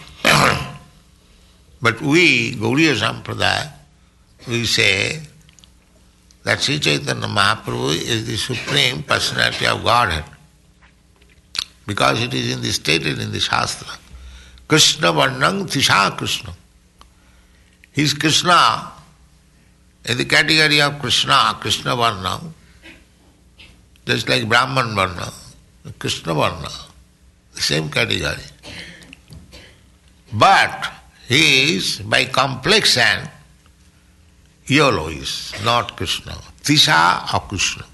but 1.80 2.00
we, 2.00 2.54
Gauriya 2.54 2.94
Sampradaya, 2.96 3.72
we 4.48 4.64
say 4.64 5.20
that 6.42 6.60
Sri 6.60 6.78
Chaitanya 6.78 7.28
Mahaprabhu 7.28 7.94
is 7.94 8.26
the 8.26 8.36
Supreme 8.36 9.02
Personality 9.02 9.66
of 9.66 9.82
Godhead. 9.82 10.24
Because 11.86 12.22
it 12.22 12.34
is 12.34 12.54
in 12.54 12.62
the 12.62 12.72
stated 12.72 13.18
in 13.18 13.32
the 13.32 13.40
Shastra. 13.40 13.88
Krishna 14.68 15.12
Varnang 15.12 15.66
Tisha 15.66 16.16
Krishna. 16.16 16.52
He 17.92 18.02
is 18.02 18.14
Krishna 18.14 18.92
in 20.04 20.18
the 20.18 20.24
category 20.24 20.80
of 20.80 20.98
Krishna, 20.98 21.56
Krishna 21.60 21.96
Varnam. 21.96 22.52
just 24.06 24.28
like 24.28 24.48
Brahman 24.48 24.94
Varna, 24.94 25.32
Krishna 25.98 26.32
Varna, 26.32 26.68
the 27.54 27.60
same 27.60 27.88
category. 27.90 28.44
But 30.32 30.92
he 31.28 31.76
is 31.76 32.00
by 32.00 32.24
complexion 32.26 33.28
yellow 34.66 35.08
is 35.08 35.52
not 35.64 35.96
Krishna. 35.96 36.36
Tisha 36.62 37.34
or 37.34 37.40
Krishna. 37.48 37.84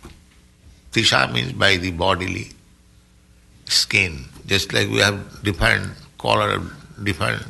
Tisha 0.93 1.33
means 1.33 1.53
by 1.53 1.77
the 1.77 1.91
bodily 1.93 2.51
skin. 3.73 4.25
Just 4.47 4.73
like 4.73 4.89
we 4.89 4.99
have 4.99 5.43
different 5.43 5.93
color, 6.19 6.61
different 7.03 7.43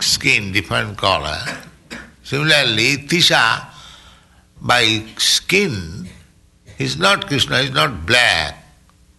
skin, 0.00 0.52
different 0.52 0.96
color. 0.96 1.38
Similarly, 2.22 2.96
Tisha 3.08 3.66
by 4.60 5.04
skin 5.16 6.08
is 6.78 6.98
not 6.98 7.26
Krishna, 7.26 7.56
is 7.58 7.72
not 7.72 8.06
black. 8.06 8.62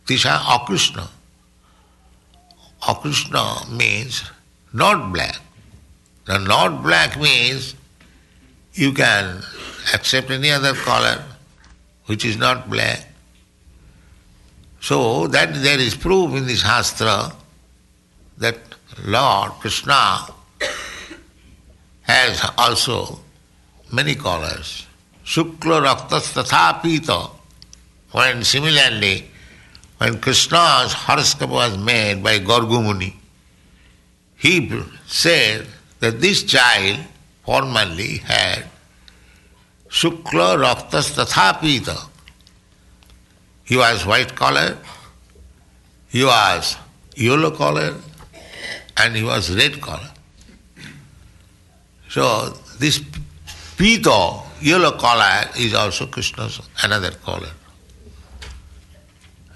Tisha 0.06 0.40
or 0.52 0.66
Krishna. 0.66 1.10
Akrishna 2.82 3.70
means 3.72 4.24
not 4.74 5.12
black. 5.12 5.40
The 6.26 6.38
not 6.40 6.84
black 6.84 7.20
means 7.20 7.76
you 8.74 8.94
can 8.94 9.42
accept 9.94 10.30
any 10.30 10.52
other 10.52 10.74
color 10.74 11.24
which 12.06 12.24
is 12.26 12.38
not 12.38 12.70
black. 12.70 13.07
So 14.80 15.28
that 15.28 15.54
there 15.56 15.80
is 15.80 15.96
proof 15.96 16.36
in 16.36 16.46
the 16.46 16.56
Shastra 16.56 17.34
that 18.38 18.58
Lord 19.06 19.52
Krishna 19.54 20.20
has 22.02 22.50
also 22.58 23.20
many 23.92 24.16
colors. 24.16 24.88
Shukla 25.26 25.84
Raktas 25.86 26.34
Tatha 26.34 26.82
Pita. 26.82 27.30
When 28.12 28.44
similarly, 28.44 29.30
when 29.98 30.20
Krishna's 30.20 30.94
horoscope 30.94 31.50
was 31.50 31.78
made 31.78 32.24
by 32.24 32.40
Gargamuni, 32.40 33.14
he 34.38 34.72
said 35.06 35.68
that 36.00 36.22
this 36.22 36.44
child 36.44 37.00
formerly 37.44 38.18
had 38.18 38.66
Shukla 39.90 40.58
Raktas 40.64 41.16
Tatha 41.16 41.60
Pita. 41.60 41.98
He 43.68 43.76
was 43.76 44.06
white 44.06 44.34
collar, 44.34 44.78
he 46.08 46.24
was 46.24 46.78
yellow 47.18 47.52
collar, 47.52 47.96
and 48.96 49.16
he 49.16 49.24
was 49.24 49.54
red 49.54 49.82
collar. 49.82 50.10
So 52.10 52.58
this 52.80 53.02
Pita, 53.78 54.40
yellow 54.62 54.98
collar, 54.98 55.50
is 55.60 55.74
also 55.74 56.08
Krishna's 56.08 56.62
another 56.82 57.12
color. 57.12 57.52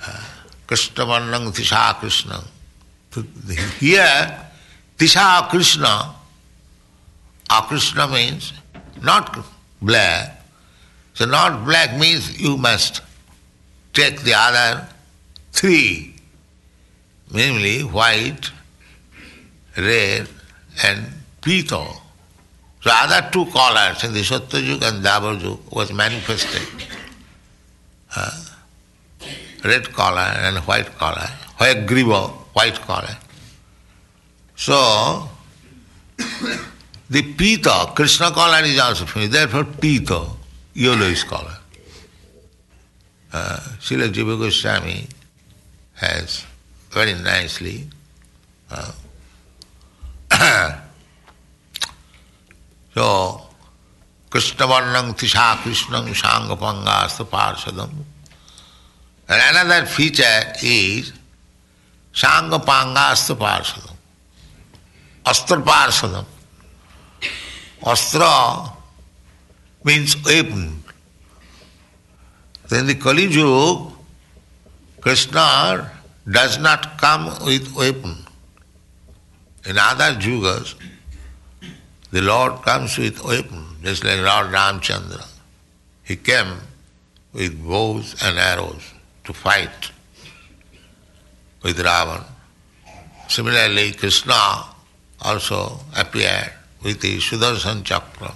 Uh, 0.06 0.24
Krishna 0.68 1.06
Varnang 1.06 1.48
Tisha 1.56 1.96
Krishna. 1.96 2.44
Here, 3.80 4.50
Tisha 4.98 5.48
Krishna, 5.50 6.16
Akrishna 7.50 8.12
means 8.12 8.52
not 9.02 9.38
black. 9.82 10.44
So 11.14 11.26
not 11.26 11.64
black 11.64 11.98
means 11.98 12.40
you 12.40 12.58
must 12.58 13.02
take 13.94 14.22
the 14.22 14.34
other 14.36 14.88
three, 15.52 16.14
namely 17.32 17.82
white, 17.82 18.52
red 19.78 20.28
and 20.84 21.08
pito. 21.42 21.98
So 22.82 22.90
other 22.92 23.30
two 23.32 23.46
colors 23.48 24.04
in 24.04 24.14
the 24.14 24.22
Satyajug 24.22 24.82
and 24.82 25.04
Dabar 25.04 25.58
was 25.72 25.94
manifested. 25.94 26.68
Uh, 28.16 28.32
red 29.64 29.92
color 29.94 30.20
and 30.20 30.58
white 30.60 30.98
color, 30.98 31.28
white 31.58 31.86
griva, 31.86 32.30
white 32.54 32.80
color. 32.82 33.16
So, 34.56 35.30
the 37.10 37.34
pita, 37.34 37.92
Krishna 37.96 38.32
color 38.32 38.64
is 38.64 38.80
also 38.80 39.06
finished, 39.06 39.32
therefore 39.32 39.66
pita, 39.66 40.28
yellow 40.74 41.06
is 41.06 41.24
color. 41.24 41.61
Uh, 43.34 43.60
Srila 43.80 44.12
Jiva 44.12 44.38
Goswami 44.38 45.08
has 45.94 46.46
very 46.90 47.14
nicely 47.14 47.88
uh, 48.70 48.92
so 52.94 53.42
Krishna 54.30 54.66
Varnam 54.66 55.14
Tisha 55.14 55.56
Krishnam 55.64 56.08
Sangapanga 56.14 57.08
Parsadam 57.30 58.04
and 59.30 59.42
another 59.56 59.86
feature 59.86 60.54
is 60.62 61.14
Sanga 62.14 62.60
Pangastu 62.60 63.36
Parsadam. 63.38 63.96
Astra 65.26 65.62
Parsadam. 65.62 66.26
Astra 67.86 68.74
means 69.84 70.22
weapon. 70.26 70.81
Then 72.72 72.88
the 72.88 72.96
Kali 72.96 73.26
Yuga, 73.26 73.92
Krishna 75.02 75.92
does 76.32 76.58
not 76.58 76.98
come 76.98 77.26
with 77.46 77.76
weapon. 77.76 78.16
In 79.66 79.78
other 79.78 80.18
yugas, 80.18 80.76
the 82.12 82.22
Lord 82.22 82.62
comes 82.62 82.98
with 82.98 83.22
weapon, 83.26 83.66
just 83.84 84.06
like 84.06 84.20
Lord 84.20 84.54
Ramchandra. 84.54 85.28
He 86.06 86.16
came 86.16 86.62
with 87.34 87.62
bows 87.62 88.16
and 88.24 88.40
arrows 88.40 88.94
to 89.26 89.34
fight 89.34 89.92
with 91.64 91.78
Ravan. 91.78 92.24
Similarly, 93.28 93.92
Krishna 93.92 94.64
also 95.22 95.82
appeared 95.98 96.54
with 96.82 97.02
the 97.02 97.18
Sudarshan 97.18 97.84
Chakra. 97.84 98.34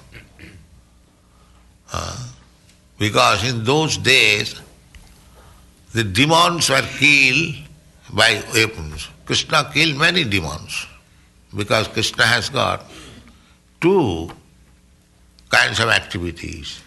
Uh, 1.94 2.18
because 2.98 3.44
in 3.44 3.64
those 3.64 3.98
days, 3.98 4.60
the 5.94 6.04
demons 6.04 6.70
were 6.70 6.86
killed 6.98 7.56
by 8.14 8.42
weapons. 8.54 9.10
Krishna 9.26 9.70
killed 9.74 9.98
many 9.98 10.24
demons 10.24 10.86
because 11.56 11.88
Krishna 11.88 12.26
has 12.26 12.50
got 12.50 12.86
two 13.82 14.30
kinds 15.50 15.80
of 15.80 15.90
activities. 15.90 16.82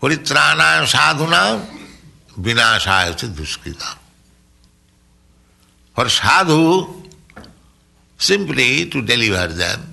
Paritrana 0.00 0.84
sadhuna 0.84 1.64
vinashaya 2.38 3.14
duskrita. 3.14 3.98
For 5.94 6.08
sadhu, 6.08 7.02
simply 8.18 8.88
to 8.88 9.02
deliver 9.02 9.46
them, 9.52 9.91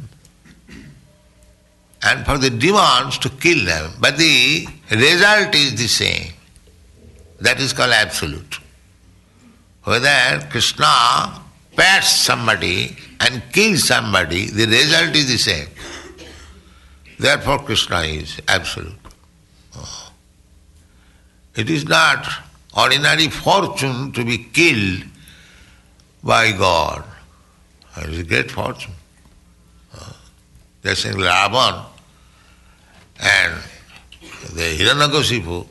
and 2.04 2.26
for 2.26 2.38
the 2.38 2.50
demons 2.50 3.18
to 3.20 3.30
kill 3.30 3.66
them. 3.66 3.92
But 4.00 4.18
the 4.18 4.68
result 4.92 5.54
is 5.56 5.76
the 5.76 5.88
same. 5.88 6.34
That 7.42 7.60
is 7.60 7.74
called 7.74 7.92
absolute. 7.92 8.60
Whether 9.84 10.48
Krishna 10.50 11.42
pats 11.76 12.10
somebody 12.10 12.98
and 13.20 13.42
kills 13.52 13.86
somebody, 13.88 14.46
the 14.48 14.66
result 14.66 15.16
is 15.16 15.28
the 15.28 15.38
same. 15.38 15.68
Therefore, 17.18 17.60
Krishna 17.60 18.02
is 18.02 18.40
absolute. 18.48 18.94
Oh. 19.76 20.12
It 21.56 21.70
is 21.70 21.86
not 21.86 22.26
ordinary 22.78 23.28
fortune 23.28 24.12
to 24.14 24.24
be 24.24 24.38
killed 24.38 25.04
by 26.24 26.52
God. 26.52 27.04
It 27.98 28.10
is 28.10 28.20
a 28.20 28.24
great 28.24 28.52
fortune. 28.52 28.94
Just 30.84 31.06
in 31.06 31.16
Ravan 31.16 31.86
and 33.20 33.54
the 34.54 34.78
Hiranyakashipu, 34.78 35.68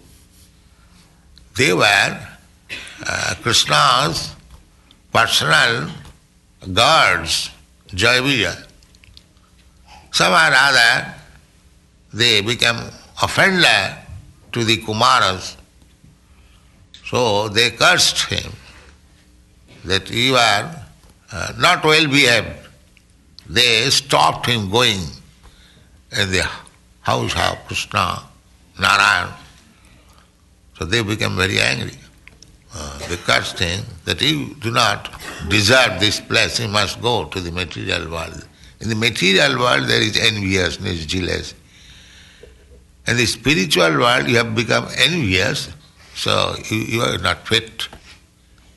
they 1.57 1.73
were 1.73 2.29
uh, 3.07 3.35
Krishna's 3.43 4.35
personal 5.13 5.91
guards, 6.73 7.51
Jayavija. 7.89 8.67
Somehow 10.11 10.51
or 10.51 10.55
other, 10.55 11.15
they 12.13 12.41
became 12.41 12.77
offender 13.23 13.97
to 14.53 14.65
the 14.65 14.77
Kumaras. 14.79 15.57
So 17.07 17.49
they 17.49 17.71
cursed 17.71 18.25
him 18.27 18.53
that 19.85 20.11
you 20.11 20.37
are 20.37 20.87
uh, 21.33 21.53
not 21.59 21.85
well 21.85 22.07
behaved. 22.07 22.69
They 23.49 23.89
stopped 23.91 24.47
him 24.47 24.71
going 24.71 25.01
in 26.13 26.31
the 26.31 26.49
house 27.09 27.35
of 27.51 27.59
Krishna, 27.67 28.23
Narayan. 28.79 29.33
So 30.77 30.85
they 30.85 31.03
became 31.03 31.37
very 31.37 31.59
angry. 31.59 31.97
Uh, 32.75 32.99
they 33.09 33.17
cursed 33.17 33.59
him 33.59 33.85
that 34.05 34.21
you 34.21 34.55
do 34.61 34.71
not 34.71 35.11
deserve 35.49 35.99
this 36.01 36.21
place, 36.21 36.61
you 36.61 36.69
must 36.69 37.01
go 37.01 37.25
to 37.25 37.41
the 37.41 37.51
material 37.51 38.11
world. 38.11 38.47
In 38.81 38.89
the 38.89 38.95
material 38.95 39.59
world 39.59 39.85
there 39.89 40.03
is 40.03 40.17
enviousness, 40.19 41.07
jealousy. 41.07 41.57
In 43.07 43.17
the 43.17 43.27
spiritual 43.27 43.93
world 44.05 44.29
you 44.29 44.37
have 44.37 44.55
become 44.55 44.87
envious, 44.99 45.71
So 46.19 46.57
you, 46.69 46.79
you 46.79 47.01
are 47.01 47.19
not 47.19 47.47
fit. 47.47 47.89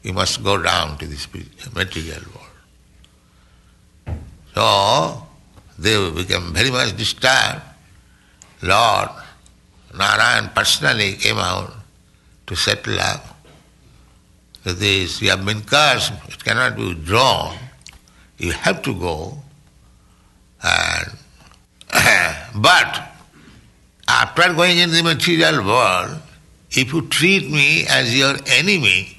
You 0.03 0.13
must 0.13 0.43
go 0.43 0.61
down 0.61 0.97
to 0.99 1.07
this 1.07 1.27
material 1.73 2.21
world. 2.33 4.17
So 4.53 5.27
they 5.79 5.95
become 6.11 6.53
very 6.53 6.69
much 6.69 6.95
disturbed. 6.95 7.61
Lord 8.61 9.09
Narayan 9.93 10.49
personally 10.55 11.13
came 11.13 11.37
out 11.37 11.73
to 12.47 12.55
settle 12.55 12.99
up. 12.99 13.37
This, 14.63 15.21
you 15.21 15.29
have 15.29 15.45
been 15.45 15.61
cursed, 15.61 16.13
it 16.27 16.43
cannot 16.43 16.75
be 16.75 16.89
withdrawn. 16.89 17.57
You 18.37 18.51
have 18.51 18.81
to 18.83 18.93
go. 18.93 19.37
And 20.63 21.11
but 22.61 23.09
after 24.07 24.53
going 24.53 24.77
in 24.77 24.91
the 24.91 25.01
material 25.03 25.65
world, 25.65 26.21
if 26.71 26.93
you 26.93 27.07
treat 27.07 27.49
me 27.49 27.85
as 27.87 28.17
your 28.17 28.35
enemy, 28.45 29.17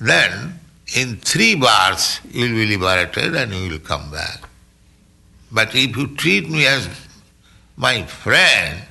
then 0.00 0.60
in 0.94 1.16
three 1.16 1.54
bars 1.54 2.20
you 2.30 2.42
will 2.42 2.54
be 2.54 2.66
liberated 2.76 3.34
and 3.34 3.52
you 3.52 3.70
will 3.70 3.78
come 3.78 4.10
back. 4.10 4.42
But 5.50 5.74
if 5.74 5.96
you 5.96 6.14
treat 6.16 6.48
me 6.50 6.66
as 6.66 6.88
my 7.78 8.02
friend, 8.02 8.82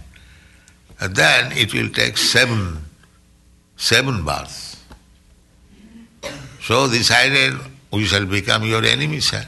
then 1.10 1.52
it 1.52 1.74
will 1.74 1.90
take 1.90 2.18
seven, 2.18 2.80
seven 3.76 4.24
bars. 4.24 4.78
So 6.62 6.90
decided 6.90 7.54
we 7.92 8.06
shall 8.06 8.26
become 8.26 8.64
your 8.64 8.84
enemy, 8.84 9.20
sir. 9.20 9.46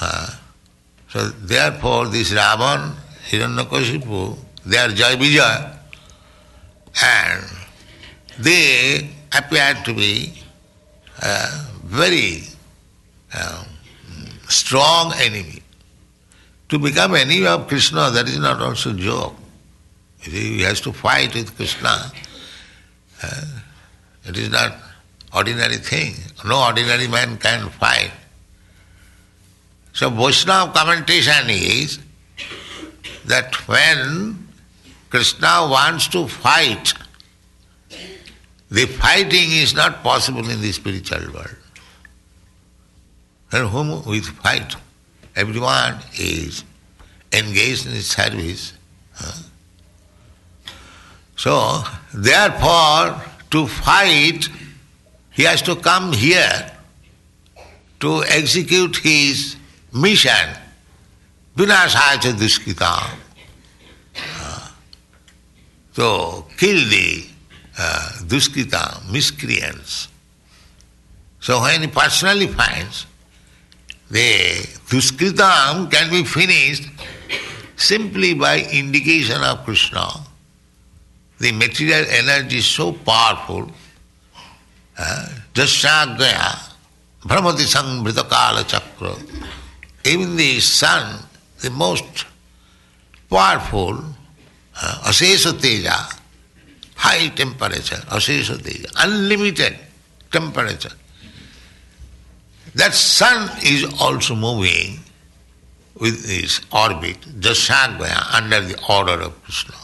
Uh, 0.00 0.30
so 1.08 1.28
therefore 1.28 2.06
this 2.06 2.32
Ravan, 2.32 2.94
Hiranyakashipu, 3.30 4.38
they 4.64 4.78
are 4.78 4.88
Jai 4.88 5.16
Vijay 5.16 5.76
and 7.02 7.44
they 8.38 9.10
appear 9.36 9.74
to 9.84 9.92
be 9.92 10.40
a 11.20 11.46
very 11.84 12.44
um, 13.34 13.66
strong 14.48 15.12
enemy. 15.14 15.63
To 16.74 16.80
become 16.80 17.14
enemy 17.14 17.46
of 17.46 17.68
Krishna, 17.68 18.10
that 18.10 18.26
is 18.26 18.36
not 18.36 18.60
also 18.60 18.90
a 18.90 18.94
joke. 18.94 19.36
He 20.20 20.62
has 20.62 20.80
to 20.80 20.92
fight 20.92 21.32
with 21.32 21.54
Krishna. 21.54 22.10
It 24.24 24.36
is 24.36 24.50
not 24.50 24.74
ordinary 25.32 25.76
thing. 25.76 26.16
No 26.44 26.64
ordinary 26.64 27.06
man 27.06 27.36
can 27.36 27.70
fight. 27.70 28.10
So 29.92 30.10
Vaishnava 30.10 30.72
commentation 30.72 31.48
is 31.48 32.00
that 33.26 33.54
when 33.68 34.48
Krishna 35.10 35.68
wants 35.70 36.08
to 36.08 36.26
fight, 36.26 36.92
the 38.68 38.86
fighting 38.86 39.52
is 39.52 39.74
not 39.74 40.02
possible 40.02 40.50
in 40.50 40.60
the 40.60 40.72
spiritual 40.72 41.32
world. 41.32 41.56
And 43.52 43.68
whom 43.68 44.04
we 44.06 44.22
fight? 44.22 44.74
Everyone 45.36 45.98
is 46.18 46.64
engaged 47.32 47.86
in 47.86 47.92
his 47.92 48.06
service. 48.06 48.72
So, 51.36 51.82
therefore, 52.12 53.20
to 53.50 53.66
fight, 53.66 54.48
he 55.32 55.42
has 55.42 55.60
to 55.62 55.76
come 55.76 56.12
here 56.12 56.70
to 58.00 58.22
execute 58.24 58.96
his 58.98 59.56
mission. 59.92 60.48
Vinashacha 61.56 62.32
duskita. 62.32 63.10
So, 65.92 66.46
kill 66.56 66.88
the 66.88 67.24
uh, 67.78 68.10
duskita, 68.22 69.12
miscreants. 69.12 70.08
So, 71.40 71.60
when 71.60 71.82
he 71.82 71.86
personally 71.88 72.46
finds 72.48 73.06
the 74.10 74.66
duskritam 74.88 75.90
can 75.90 76.10
be 76.10 76.24
finished 76.24 76.88
simply 77.76 78.34
by 78.34 78.60
indication 78.72 79.42
of 79.42 79.64
Krishna. 79.64 80.08
The 81.40 81.52
material 81.52 82.04
energy 82.08 82.58
is 82.58 82.66
so 82.66 82.92
powerful. 82.92 83.70
Jasyagaya, 85.54 86.72
Brahmati 87.22 87.64
Sangvrita 87.64 88.28
Kala 88.28 88.64
Chakra. 88.64 89.14
Even 90.04 90.36
the 90.36 90.60
sun, 90.60 91.18
the 91.60 91.70
most 91.70 92.26
powerful, 93.28 93.98
uh, 94.80 95.08
Asesa 95.08 95.60
Teja, 95.60 96.08
high 96.94 97.28
temperature, 97.28 97.96
Asesa 98.08 98.62
Teja, 98.62 98.88
unlimited 98.98 99.76
temperature. 100.30 100.92
That 102.74 102.92
sun 102.92 103.50
is 103.62 103.84
also 104.00 104.34
moving 104.34 104.98
with 105.94 106.28
its 106.28 106.60
orbit, 106.72 107.20
Jasyagaya, 107.40 108.34
under 108.34 108.60
the 108.60 108.76
order 108.88 109.22
of 109.22 109.42
Krishna. 109.44 109.74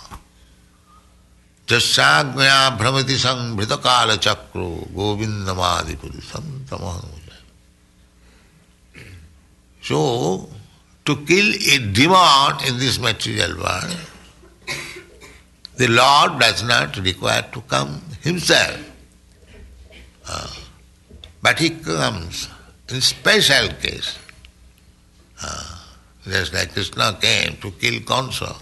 Jasyagaya 1.66 2.76
Brahmati 2.76 3.14
Sangvrita 3.14 3.80
Kala 3.80 4.16
Chakro 4.16 4.88
Govindamadi. 4.88 5.96
So, 9.82 10.48
to 11.04 11.16
kill 11.24 11.54
a 11.72 11.78
demon 11.92 12.66
in 12.66 12.78
this 12.78 12.98
material 12.98 13.56
world, 13.56 13.96
the 15.76 15.86
Lord 15.88 16.40
does 16.40 16.64
not 16.64 16.96
require 16.98 17.42
to 17.52 17.60
come 17.62 18.02
himself. 18.20 18.90
Uh, 20.28 20.48
but 21.40 21.58
he 21.58 21.70
comes 21.70 22.48
in 22.92 23.00
special 23.00 23.68
case. 23.80 24.18
Just 26.30 26.52
like 26.52 26.72
Krishna 26.72 27.18
came 27.20 27.56
to 27.56 27.70
kill 27.72 28.00
Kansa, 28.02 28.54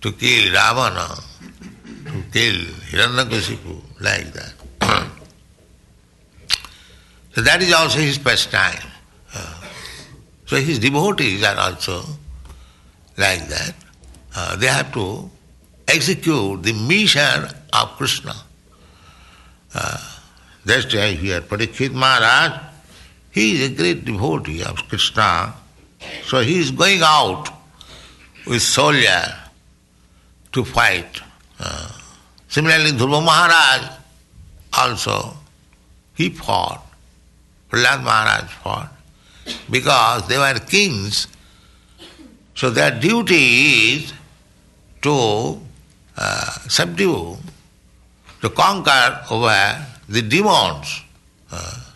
to 0.00 0.12
kill 0.12 0.52
Ravana, 0.52 1.14
to 2.06 2.22
kill 2.32 2.54
Hiranyakashipu, 2.90 3.82
like 4.00 4.32
that. 4.32 4.54
so 7.34 7.40
that 7.42 7.60
is 7.60 7.72
also 7.72 7.98
his 7.98 8.18
pastime. 8.18 8.88
Uh, 9.34 9.54
so 10.46 10.56
his 10.56 10.78
devotees 10.78 11.42
are 11.42 11.58
also 11.58 12.02
like 13.18 13.46
that. 13.48 13.74
Uh, 14.34 14.56
they 14.56 14.68
have 14.68 14.92
to 14.92 15.28
execute 15.88 16.62
the 16.62 16.72
mission 16.72 17.44
of 17.72 17.88
Krishna. 17.96 18.34
Uh, 19.74 19.98
that's 20.64 20.94
why 20.94 21.08
here 21.08 21.40
Parikshit 21.40 21.92
Maharaj, 21.92 22.67
he 23.38 23.52
is 23.54 23.70
a 23.70 23.74
great 23.74 24.04
devotee 24.04 24.62
of 24.64 24.76
Krishna. 24.88 25.54
So 26.24 26.40
he 26.40 26.58
is 26.58 26.70
going 26.72 27.00
out 27.02 27.48
with 28.46 28.62
soldier 28.62 29.22
to 30.52 30.64
fight. 30.64 31.20
Uh, 31.60 31.88
similarly, 32.48 32.90
Dhruva 32.90 33.24
Maharaj 33.24 33.82
also, 34.72 35.36
he 36.16 36.30
fought. 36.30 36.84
Prahlad 37.70 38.02
Maharaj 38.02 38.50
fought 38.62 38.92
because 39.70 40.26
they 40.28 40.38
were 40.38 40.58
kings. 40.58 41.28
So 42.56 42.70
their 42.70 42.90
duty 42.90 43.44
is 43.94 44.12
to 45.02 45.60
uh, 46.16 46.50
subdue, 46.68 47.36
to 48.40 48.50
conquer 48.50 49.24
over 49.30 49.86
the 50.08 50.22
demons. 50.22 51.02
Uh, 51.52 51.87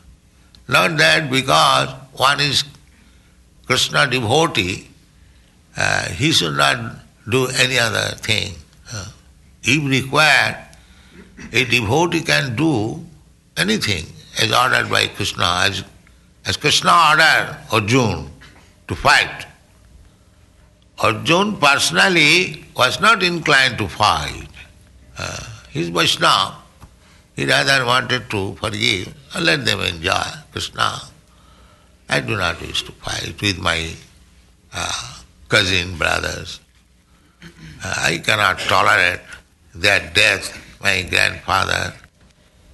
not 0.68 0.96
that 0.98 1.30
because 1.30 1.88
one 2.12 2.40
is 2.40 2.64
Krishna 3.66 4.06
devotee, 4.06 4.88
uh, 5.76 6.08
he 6.10 6.32
should 6.32 6.56
not 6.56 6.96
do 7.28 7.48
any 7.58 7.78
other 7.78 8.14
thing. 8.16 8.54
Uh, 8.92 9.06
if 9.62 9.88
required, 9.88 10.56
a 11.52 11.64
devotee 11.64 12.22
can 12.22 12.54
do 12.56 13.04
anything 13.56 14.04
as 14.40 14.52
ordered 14.52 14.90
by 14.90 15.06
Krishna, 15.06 15.62
as, 15.64 15.84
as 16.46 16.56
Krishna 16.56 16.92
ordered 17.10 17.56
Arjun 17.72 18.30
to 18.88 18.94
fight. 18.94 19.46
Arjun 20.98 21.56
personally 21.56 22.64
was 22.76 23.00
not 23.00 23.22
inclined 23.22 23.78
to 23.78 23.88
fight. 23.88 24.48
Uh, 25.18 25.44
he 25.70 25.80
is 25.80 25.88
Vaishnava. 25.88 26.61
He 27.36 27.46
rather 27.46 27.84
wanted 27.84 28.28
to 28.30 28.54
forgive 28.56 29.14
and 29.34 29.44
let 29.46 29.64
them 29.64 29.80
enjoy 29.80 30.24
Krishna. 30.50 31.00
I 32.08 32.20
do 32.20 32.36
not 32.36 32.60
wish 32.60 32.82
to 32.82 32.92
fight 32.92 33.40
with 33.40 33.58
my 33.58 33.90
uh, 34.74 35.14
cousin 35.48 35.96
brothers. 35.96 36.60
Uh, 37.42 37.94
I 37.98 38.18
cannot 38.18 38.58
tolerate 38.58 39.20
their 39.74 40.10
death, 40.12 40.52
my 40.82 41.02
grandfather. 41.02 41.94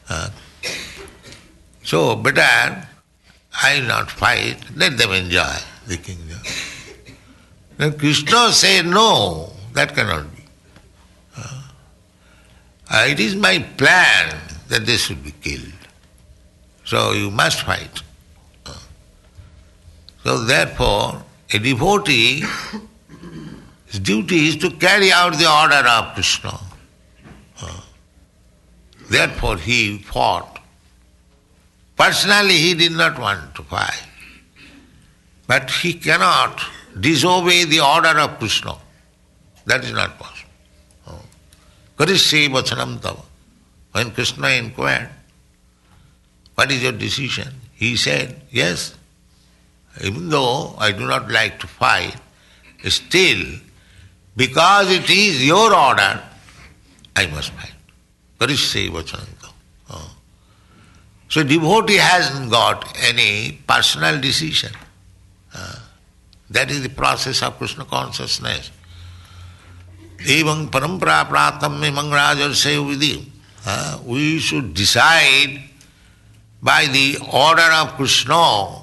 Uh, 0.09 0.31
so 1.85 2.17
better 2.17 2.89
I 3.63 3.81
not 3.81 4.11
fight, 4.11 4.57
let 4.77 4.99
them 4.99 5.13
enjoy 5.13 5.57
the 5.87 5.97
kingdom. 5.97 6.41
Then 7.77 7.99
Krishna 7.99 8.53
said, 8.53 8.87
no, 8.87 9.53
that 9.73 9.95
cannot 9.95 10.35
be. 10.35 10.43
Uh, 12.91 13.05
it 13.07 13.21
is 13.21 13.37
my 13.37 13.59
plan 13.77 14.35
that 14.69 14.87
they 14.87 14.97
should 14.97 15.23
be 15.25 15.33
killed. 15.33 15.73
So 16.85 17.13
you 17.13 17.31
must 17.31 17.63
fight. 17.63 18.03
So 20.25 20.45
therefore, 20.45 21.23
a 21.53 21.59
devotee, 21.59 22.45
his 23.87 24.01
duty 24.01 24.49
is 24.49 24.57
to 24.57 24.71
carry 24.71 25.11
out 25.13 25.39
the 25.39 25.51
order 25.51 25.89
of 25.89 26.15
Krishna. 26.15 26.59
Therefore 29.09 29.57
he 29.57 29.99
fought. 29.99 30.61
Personally 31.97 32.59
he 32.59 32.75
did 32.75 32.93
not 32.93 33.19
want 33.19 33.55
to 33.55 33.63
fight. 33.63 34.07
But 35.47 35.71
he 35.71 35.95
cannot 35.95 36.61
disobey 37.01 37.65
the 37.65 37.81
order 37.81 38.19
of 38.19 38.39
Krishna. 38.39 38.77
That 39.65 39.85
is 39.85 39.93
not 39.93 40.19
possible. 40.19 41.25
Karishe 41.97 42.49
vachanam 42.49 43.01
tava. 43.01 43.23
When 43.99 44.13
Krishna 44.13 44.51
inquired, 44.51 45.11
what 46.55 46.71
is 46.71 46.85
your 46.85 46.93
decision? 46.93 47.49
He 47.75 47.97
said, 47.97 48.43
yes, 48.49 48.95
even 50.01 50.29
though 50.29 50.77
I 50.79 50.93
do 50.93 51.05
not 51.05 51.29
like 51.29 51.59
to 51.59 51.67
fight, 51.67 52.15
still, 52.85 53.45
because 54.37 54.93
it 54.93 55.11
is 55.11 55.45
your 55.45 55.75
order, 55.75 56.23
I 57.17 57.27
must 57.27 57.51
fight. 57.51 57.73
Karishe 58.39 58.89
vachanam 58.89 59.27
tava. 59.41 59.53
Oh. 59.91 60.11
So 61.29 61.43
devotee 61.43 61.97
hasn't 61.97 62.53
got 62.53 62.97
any 63.03 63.59
personal 63.67 64.21
decision. 64.21 64.71
Uh, 65.53 65.75
that 66.51 66.71
is 66.71 66.85
the 66.85 66.89
process 66.89 67.43
of 67.43 67.59
Krishna 67.59 67.85
consciousness. 67.85 68.71
Evam 70.19 70.71
parampara 70.71 71.29
praptam 71.29 71.83
imang 71.83 72.13
rajarsayo 72.13 72.95
vidhi. 72.95 73.33
Uh, 73.71 74.01
we 74.07 74.39
should 74.39 74.73
decide 74.73 75.61
by 76.63 76.87
the 76.87 77.19
order 77.31 77.71
of 77.81 77.93
Krishna 77.97 78.81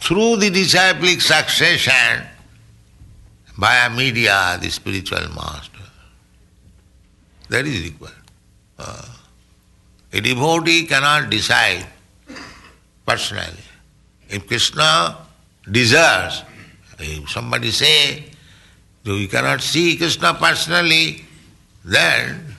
through 0.00 0.36
the 0.36 0.50
disciplic 0.50 1.20
succession 1.20 2.28
via 3.58 3.90
media, 3.90 4.56
the 4.62 4.70
spiritual 4.70 5.26
master. 5.34 5.82
That 7.48 7.66
is 7.66 7.82
required. 7.82 8.14
Uh, 8.78 9.02
a 10.12 10.20
devotee 10.20 10.86
cannot 10.86 11.28
decide 11.28 11.84
personally. 13.04 13.66
If 14.28 14.46
Krishna 14.46 15.16
desires, 15.68 16.44
if 17.00 17.28
somebody 17.30 17.72
say, 17.72 18.26
you 19.02 19.26
cannot 19.26 19.60
see 19.60 19.96
Krishna 19.96 20.34
personally, 20.34 21.24
then 21.84 22.49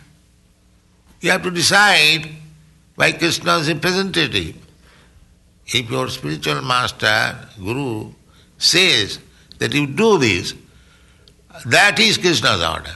you 1.22 1.32
have 1.32 1.44
to 1.44 1.52
decide 1.52 2.30
by 2.96 3.12
Krishna's 3.12 3.72
representative. 3.72 4.56
If 5.68 5.90
your 5.90 6.10
spiritual 6.10 6.62
master, 6.62 7.48
Guru, 7.58 8.12
says 8.58 9.20
that 9.60 9.74
you 9.74 9.88
do 9.88 10.18
this, 10.18 10.54
that 11.66 12.00
is 12.00 12.18
Krishna's 12.18 12.64
order. 12.64 12.96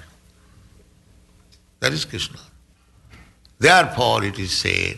That 1.80 1.94
is 1.94 2.04
Krishna. 2.04 2.40
Therefore 3.60 4.24
it 4.24 4.40
is 4.40 4.52
said, 4.52 4.98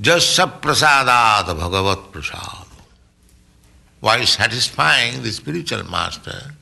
Jasya 0.00 0.60
prasadat 0.60 1.46
bhagavat 1.46 2.12
prasad. 2.12 2.66
While 4.00 4.26
satisfying 4.26 5.22
the 5.22 5.32
spiritual 5.32 5.84
master, 5.90 6.52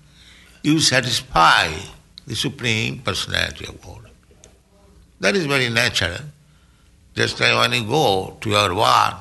you 0.62 0.78
satisfy 0.78 1.72
the 2.26 2.36
Supreme 2.36 3.00
Personality 3.00 3.66
of 3.66 3.80
God. 3.82 4.01
That 5.22 5.36
is 5.36 5.46
very 5.46 5.70
natural. 5.70 6.18
Just 7.14 7.38
like 7.38 7.54
when 7.54 7.80
you 7.80 7.88
go 7.88 8.36
to 8.40 8.50
your 8.50 8.74
work, 8.74 9.14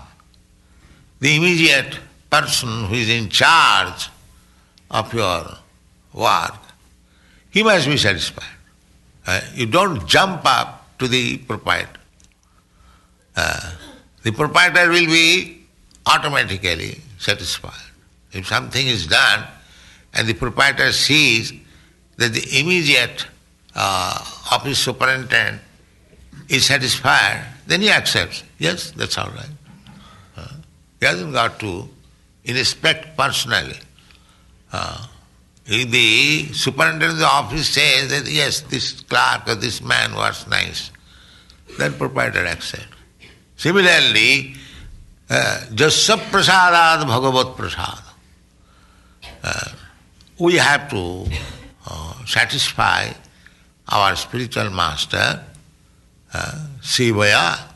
the 1.19 1.35
immediate 1.35 1.99
person 2.27 2.85
who 2.85 2.95
is 2.95 3.07
in 3.07 3.29
charge 3.29 4.09
of 4.89 5.13
your 5.13 5.45
work, 6.11 6.55
he 7.51 7.61
must 7.61 7.85
be 7.85 7.97
satisfied. 7.97 8.57
Uh, 9.27 9.41
you 9.53 9.67
don't 9.67 10.07
jump 10.07 10.41
up 10.43 10.97
to 10.97 11.07
the 11.07 11.37
proprietor. 11.37 11.99
Uh, 13.35 13.71
the 14.23 14.31
proprietor 14.31 14.89
will 14.89 15.05
be 15.05 15.67
automatically 16.07 16.99
satisfied. 17.19 17.91
If 18.31 18.47
something 18.47 18.87
is 18.87 19.05
done 19.05 19.45
and 20.15 20.27
the 20.27 20.33
proprietor 20.33 20.91
sees 20.93 21.53
that 22.17 22.33
the 22.33 22.59
immediate 22.59 23.27
uh, 23.75 24.17
office 24.51 24.79
superintendent 24.79 25.61
is 26.51 26.65
satisfied, 26.65 27.45
then 27.65 27.81
he 27.81 27.89
accepts. 27.89 28.43
Yes, 28.59 28.91
that's 28.91 29.17
all 29.17 29.29
right. 29.29 29.49
He 30.99 31.07
hasn't 31.07 31.33
got 31.33 31.59
to 31.61 31.89
inspect 32.43 33.17
personally. 33.17 33.79
If 35.65 35.89
the 35.89 36.53
superintendent 36.53 37.13
of 37.13 37.17
the 37.19 37.25
office 37.25 37.69
says 37.69 38.09
that 38.09 38.29
yes, 38.29 38.61
this 38.61 39.01
clerk 39.01 39.47
or 39.47 39.55
this 39.55 39.81
man 39.81 40.13
was 40.13 40.45
nice, 40.47 40.91
then 41.77 41.93
proprietor 41.93 42.45
accepts. 42.45 42.85
Similarly, 43.55 44.55
uh, 45.29 45.61
Jasya 45.71 46.17
prasadat 46.29 47.05
bhagavat 47.07 47.55
prasad. 47.55 48.03
Uh, 49.43 49.69
we 50.39 50.55
have 50.55 50.89
to 50.89 51.25
uh, 51.87 52.25
satisfy 52.25 53.09
our 53.87 54.15
spiritual 54.15 54.69
master, 54.71 55.45
uh, 56.33 56.55
sevaya, 56.81 57.71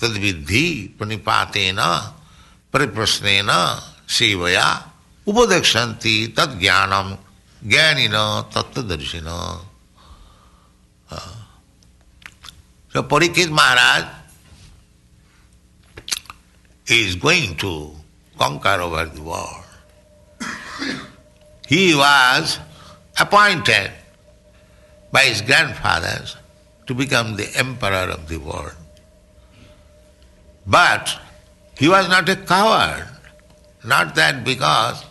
tadvidhi 0.00 0.96
pranipatena 0.96 2.16
pariprasnena 2.72 3.76
sevaya 4.08 4.80
upadekshanti 5.28 6.32
tad 6.32 6.56
jnanam 6.56 7.20
jnanina 7.60 8.48
tattadarshina. 8.48 9.60
Uh, 11.10 11.36
so 12.92 13.02
Parikshit 13.02 13.50
Maharaj 13.50 14.08
is 16.88 17.14
going 17.16 17.54
to 17.56 17.92
conquer 18.38 18.80
over 18.80 19.04
the 19.04 19.20
world. 19.20 19.64
He 21.68 21.94
was 21.94 22.58
appointed 23.18 23.92
by 25.12 25.22
his 25.30 25.42
grandfathers 25.42 26.39
to 26.90 26.94
become 26.94 27.36
the 27.36 27.48
emperor 27.56 28.10
of 28.10 28.26
the 28.26 28.36
world. 28.36 28.74
But 30.66 31.20
he 31.78 31.88
was 31.88 32.08
not 32.08 32.28
a 32.28 32.34
coward. 32.34 33.06
Not 33.84 34.16
that 34.16 34.42
because 34.42 35.04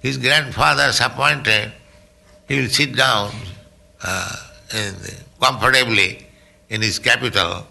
his 0.00 0.16
grandfathers 0.16 0.98
appointed, 0.98 1.72
he 2.48 2.58
will 2.58 2.70
sit 2.70 2.96
down 2.96 3.32
uh, 4.02 4.34
in 4.72 4.94
the, 5.02 5.14
comfortably 5.38 6.26
in 6.70 6.80
his 6.80 6.98
capital 6.98 7.66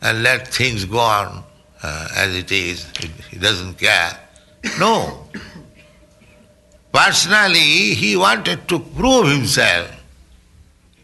and 0.00 0.22
let 0.22 0.48
things 0.48 0.86
go 0.86 1.00
on 1.00 1.44
uh, 1.82 2.08
as 2.16 2.34
it 2.34 2.50
is. 2.50 2.90
He 3.30 3.38
doesn't 3.38 3.74
care. 3.74 4.18
No. 4.78 5.28
Personally, 6.90 7.92
he 7.94 8.16
wanted 8.16 8.66
to 8.68 8.78
prove 8.78 9.28
himself 9.28 9.99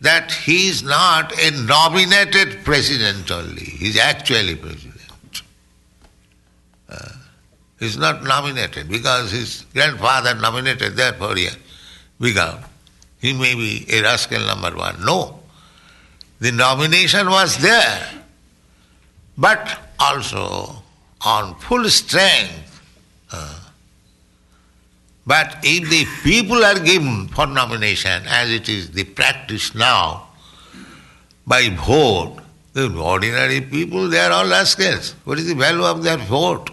that 0.01 0.31
he 0.33 0.69
is 0.69 0.83
not 0.83 1.33
a 1.41 1.51
nominated 1.51 2.65
president 2.65 3.31
only, 3.31 3.65
he 3.65 3.89
is 3.89 3.99
actually 3.99 4.57
president. 4.57 5.43
Uh, 6.89 7.09
he 7.79 7.87
is 7.87 7.97
not 7.97 8.23
nominated 8.23 8.89
because 8.89 9.33
his 9.33 9.67
grandfather 9.73 10.35
nominated, 10.35 10.97
therefore 10.97 11.37
he 11.37 11.49
become. 12.21 12.61
He 13.19 13.33
may 13.33 13.55
be 13.55 13.87
a 13.91 14.03
rascal 14.03 14.41
number 14.41 14.77
one. 14.77 15.05
No. 15.05 15.41
The 16.39 16.53
nomination 16.53 17.29
was 17.29 17.59
there, 17.59 18.09
but 19.37 19.79
also 19.99 20.83
on 21.25 21.55
full 21.57 21.89
strength. 21.89 22.83
Uh, 23.33 23.59
but 25.27 25.57
if 25.65 25.91
the 25.91 26.07
people 26.23 26.65
are 26.65 26.79
given 26.79 27.27
for 27.29 27.47
nomination, 27.47 28.23
as 28.27 28.51
it 28.51 28.69
is 28.69 28.91
the 28.93 29.05
practice 29.05 29.75
now, 29.75 30.29
by 31.47 31.69
vote, 31.71 32.39
the 32.73 32.97
ordinary 32.97 33.61
people, 33.61 34.09
they 34.09 34.21
are 34.21 34.31
all 34.31 34.49
rascals. 34.49 35.15
What 35.25 35.39
is 35.39 35.49
the 35.49 35.55
value 35.55 35.85
of 35.85 36.03
their 36.03 36.19
vote? 36.19 36.71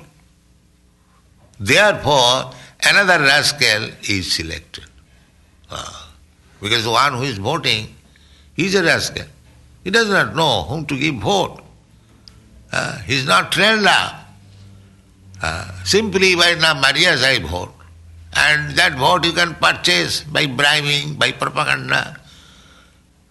Therefore, 1.60 2.52
another 2.84 3.24
rascal 3.24 3.90
is 4.04 4.34
selected. 4.34 4.86
Uh, 5.72 6.08
because 6.62 6.84
the 6.84 6.92
one 6.92 7.14
who 7.14 7.24
is 7.24 7.38
voting, 7.38 7.88
is 8.56 8.76
a 8.76 8.84
rascal. 8.84 9.26
He 9.84 9.90
does 9.90 10.10
not 10.10 10.36
know 10.36 10.64
whom 10.64 10.86
to 10.86 10.98
give 10.98 11.16
vote. 11.16 11.62
Uh, 12.72 13.00
he 13.00 13.16
is 13.16 13.26
not 13.26 13.52
trained 13.52 13.86
up. 13.88 14.28
Uh, 15.42 15.84
simply 15.84 16.36
by 16.36 16.56
Maria's 16.56 17.24
I 17.24 17.40
vote. 17.40 17.73
And 18.36 18.72
that 18.76 18.94
vote 18.98 19.26
you 19.26 19.34
can 19.34 19.56
purchase 19.56 20.22
by 20.22 20.48
bribing, 20.48 21.16
by 21.16 21.32
propaganda. 21.32 22.20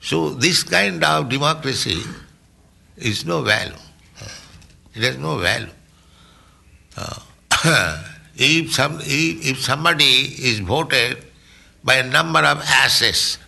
So 0.00 0.30
this 0.30 0.62
kind 0.62 1.02
of 1.02 1.28
democracy 1.28 2.02
is 2.96 3.24
no 3.24 3.42
value. 3.42 3.74
It 4.94 5.02
has 5.02 5.18
no 5.18 5.38
value. 5.38 5.68
Uh, 6.96 7.18
if, 8.36 8.72
some, 8.72 8.98
if, 9.00 9.46
if 9.46 9.60
somebody 9.60 10.04
is 10.04 10.60
voted 10.60 11.24
by 11.82 11.96
a 11.96 12.06
number 12.08 12.40
of 12.40 12.60
asses, 12.62 13.38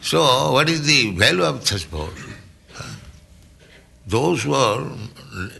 so 0.00 0.52
what 0.52 0.68
is 0.68 0.86
the 0.86 1.10
value 1.12 1.42
of 1.42 1.66
such 1.66 1.86
vote? 1.86 2.14
Those 4.06 4.42
who 4.42 4.54
are 4.54 4.90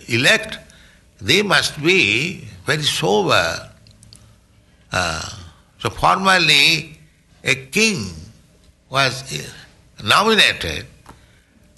elect, 0.09 0.59
they 1.21 1.43
must 1.43 1.83
be 1.83 2.49
very 2.65 2.83
sober. 2.83 3.71
Uh, 4.93 5.29
so 5.79 5.91
formally, 5.91 6.99
a 7.45 7.55
king 7.67 8.11
was 8.91 9.47
nominated 10.03 10.87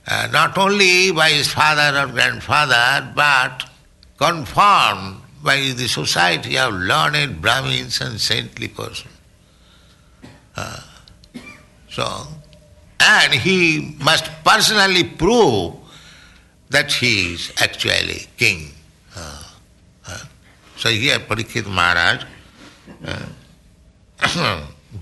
uh, 0.07 0.29
not 0.33 0.57
only 0.59 1.13
by 1.13 1.31
his 1.31 1.49
father 1.49 1.99
or 1.99 2.07
grandfather, 2.07 3.13
but 3.15 3.69
confirmed 4.17 5.21
by 5.43 5.57
the 5.57 5.87
society 5.89 6.59
of 6.59 6.75
learned 6.75 7.41
Brahmins 7.41 8.01
and 8.01 8.21
saintly 8.21 8.69
persons. 8.69 9.15
Uh, 10.57 10.81
so, 11.89 12.27
and 12.99 13.33
he 13.33 13.97
must 14.01 14.31
personally 14.45 15.05
prove 15.05 15.75
that 16.69 16.93
he 16.93 17.35
is 17.35 17.53
actually 17.61 18.27
king. 18.37 18.71
Uh, 19.17 19.43
uh, 20.07 20.19
so 20.77 20.89
here 20.89 21.19
Parikshit 21.19 21.67
Maharaj, 21.67 22.25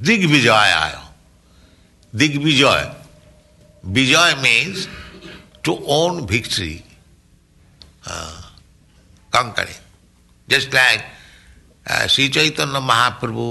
digvijaya 0.07 0.49
I 0.51 0.95
digvijaya 2.13 2.83
vijaya 3.97 4.35
means 4.43 4.89
to 5.65 5.73
own 5.97 6.21
victory 6.31 6.75
conquered 9.37 9.77
just 10.49 10.75
like 10.75 11.01
Shri 12.11 12.29
Chaitanya 12.37 12.79
Mahaprabhu 12.87 13.47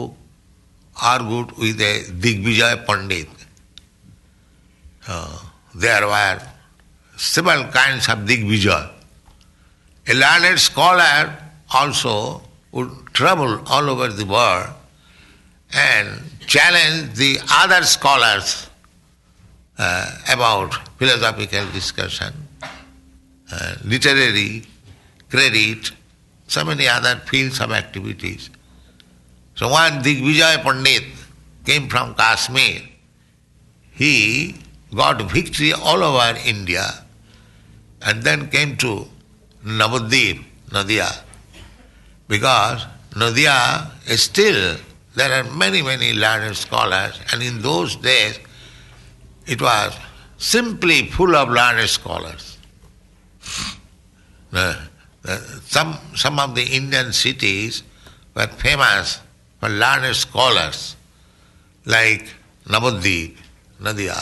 are 0.96 1.24
good 1.24 1.52
with 1.60 1.82
a 1.82 1.94
digvijaya 2.26 2.76
pandit 2.88 3.46
they 5.82 5.90
are 5.90 6.04
wire 6.14 6.40
Sibal 7.18 7.64
kind 7.76 8.02
of 8.10 8.20
digvijaya 8.32 8.90
a 10.08 10.14
learned 10.14 10.58
scholar 10.68 11.32
also 11.82 12.16
would 12.72 12.90
travel 13.14 13.62
all 13.68 13.90
over 13.90 14.08
the 14.10 14.26
world 14.26 14.70
and 15.74 16.22
challenge 16.48 17.14
the 17.16 17.40
other 17.52 17.84
scholars 17.84 18.70
uh, 19.78 20.12
about 20.32 20.74
philosophical 20.98 21.66
discussion, 21.72 22.34
uh, 23.52 23.76
literary 23.84 24.64
credit, 25.30 25.92
so 26.48 26.64
many 26.64 26.88
other 26.88 27.16
fields 27.26 27.60
of 27.60 27.72
activities. 27.72 28.50
So 29.56 29.70
one 29.70 30.04
Digvijay 30.04 30.64
Pandit 30.64 31.04
came 31.66 31.90
from 31.90 32.16
Kashmir. 32.16 32.82
He 33.92 34.56
got 34.96 35.22
victory 35.32 35.74
all 35.74 36.04
over 36.04 36.38
India 36.46 37.04
and 38.02 38.24
then 38.24 38.50
came 38.50 38.78
to 38.78 39.08
Navadvip, 39.66 40.44
Nadia, 40.72 41.10
because 42.28 42.86
Nadia 43.16 43.92
is 44.08 44.24
still, 44.24 44.78
there 45.16 45.32
are 45.32 45.44
many, 45.52 45.82
many 45.82 46.14
learned 46.14 46.56
scholars, 46.56 47.20
and 47.32 47.42
in 47.42 47.62
those 47.62 47.96
days 47.96 48.40
it 49.46 49.62
was 49.62 49.96
simply 50.38 51.08
full 51.08 51.36
of 51.36 51.50
learned 51.50 51.90
scholars. 51.90 52.58
Some, 55.66 55.98
some 56.16 56.40
of 56.40 56.56
the 56.56 56.64
Indian 56.64 57.12
cities 57.12 57.84
were 58.36 58.48
famous 58.48 59.20
for 59.60 59.70
learned 59.70 60.16
scholars, 60.16 60.96
like 61.86 62.28
Navadvip, 62.66 63.36
Nadia, 63.80 64.16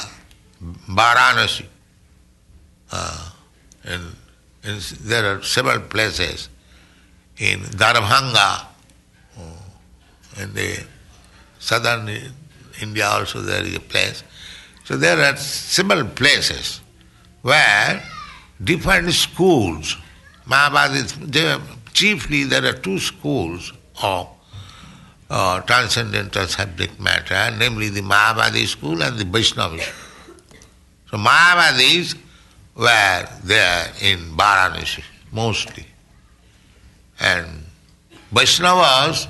Varanasi. 0.89 1.66
Uh, 2.91 3.30
and, 3.84 4.03
and, 4.64 4.80
there 4.82 5.36
are 5.36 5.43
several 5.43 5.80
places 5.80 6.49
in 7.38 7.60
Darbhanga, 7.60 8.66
in 10.42 10.54
the 10.54 10.84
southern 11.60 12.10
India 12.82 13.08
also 13.08 13.42
there 13.42 13.64
is 13.64 13.76
a 13.76 13.80
place. 13.80 14.24
So 14.84 14.98
there 14.98 15.20
are 15.20 15.36
several 15.38 16.06
places 16.06 16.82
where 17.42 18.02
different 18.64 19.12
schools, 19.14 19.98
Mahabharata, 20.46 21.62
chiefly 21.94 22.44
there 22.44 22.66
are 22.66 22.74
two 22.74 23.00
schools 23.00 23.74
of 24.02 24.30
uh, 25.30 25.62
transcendental 25.62 26.46
subject 26.48 27.00
matter, 27.00 27.56
namely 27.58 27.90
the 27.90 28.02
Mayavadi 28.02 28.68
school 28.68 29.02
and 29.02 29.18
the 29.18 29.26
Vaishnava 29.26 29.80
school. 29.80 29.94
So 31.10 31.18
Mayavadis 31.18 32.16
were 32.76 33.28
there 33.44 33.92
in 34.02 34.20
Varanasi 34.38 35.04
mostly. 35.32 35.86
And 37.20 37.47
Vaishnavas 38.34 39.28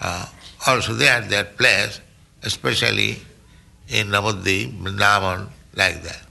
uh, 0.00 0.26
also 0.66 0.94
they 0.94 1.06
had 1.06 1.28
their 1.28 1.44
place, 1.44 2.00
especially 2.42 3.18
in 3.88 4.08
Navadvip, 4.08 4.78
Vrindavan, 4.82 5.48
like 5.74 6.02
that. 6.02 6.22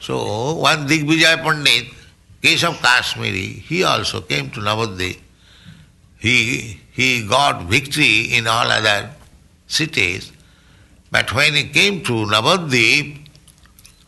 So 0.00 0.54
one 0.54 0.88
Digvijay 0.88 1.42
Pandit, 1.42 2.64
of 2.64 2.82
Kashmiri, 2.82 3.62
he 3.68 3.84
also 3.84 4.20
came 4.20 4.50
to 4.50 4.60
Navadvip. 4.60 5.18
He, 6.18 6.80
he 6.92 7.26
got 7.26 7.64
victory 7.64 8.34
in 8.34 8.46
all 8.46 8.66
other 8.66 9.10
cities, 9.66 10.32
but 11.10 11.32
when 11.34 11.54
he 11.54 11.68
came 11.68 12.02
to 12.04 12.12
Navadvip, 12.12 13.18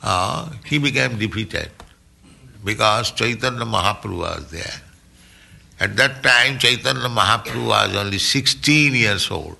uh, 0.02 0.50
he 0.66 0.78
became 0.78 1.18
defeated 1.18 1.70
because 2.64 3.10
Chaitanya 3.12 3.64
Mahaprabhu 3.64 4.18
was 4.18 4.50
there. 4.50 4.83
At 5.80 5.96
that 5.96 6.22
time, 6.22 6.58
Chaitanya 6.58 7.08
Mahaprabhu 7.08 7.66
was 7.66 7.94
only 7.96 8.18
16 8.18 8.94
years 8.94 9.30
old. 9.30 9.56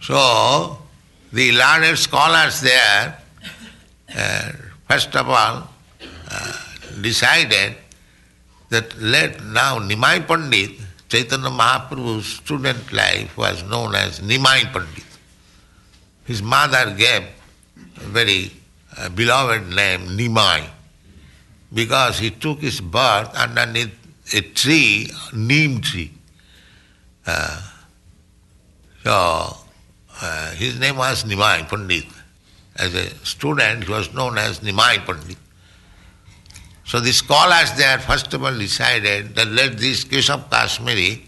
So, 0.00 0.78
the 1.32 1.52
learned 1.52 1.96
scholars 1.98 2.60
there, 2.60 3.18
uh, 4.16 4.52
first 4.88 5.14
of 5.14 5.28
all, 5.28 5.68
uh, 6.30 6.52
decided 7.00 7.76
that 8.70 8.98
let 9.00 9.44
now 9.44 9.78
Nimai 9.78 10.26
Pandit, 10.26 10.72
Chaitanya 11.08 11.50
Mahaprabhu's 11.50 12.26
student 12.26 12.92
life 12.92 13.36
was 13.36 13.62
known 13.64 13.94
as 13.94 14.20
Nimai 14.20 14.72
Pandit. 14.72 15.04
His 16.24 16.42
mother 16.42 16.94
gave 16.94 17.22
a 17.96 18.00
very 18.00 18.50
uh, 18.96 19.08
beloved 19.10 19.68
name 19.68 20.16
Nimai 20.18 20.66
because 21.72 22.18
he 22.18 22.30
took 22.30 22.60
his 22.60 22.80
birth 22.80 23.34
underneath 23.34 24.01
a 24.34 24.40
tree, 24.40 25.10
neem 25.32 25.80
tree. 25.80 26.12
Uh, 27.26 27.60
so 29.04 29.56
uh, 30.20 30.50
his 30.52 30.78
name 30.78 30.96
was 30.96 31.24
Nimai 31.24 31.68
Pandit. 31.68 32.06
As 32.76 32.94
a 32.94 33.08
student, 33.24 33.84
he 33.84 33.90
was 33.90 34.12
known 34.14 34.38
as 34.38 34.60
Nimai 34.60 35.04
Pandit. 35.04 35.36
So 36.84 37.00
the 37.00 37.12
scholars 37.12 37.72
there 37.76 37.98
first 37.98 38.32
of 38.34 38.44
all 38.44 38.56
decided 38.56 39.34
that 39.34 39.48
let 39.48 39.78
this 39.78 40.04
Keshav 40.04 40.50
Kashmiri 40.50 41.24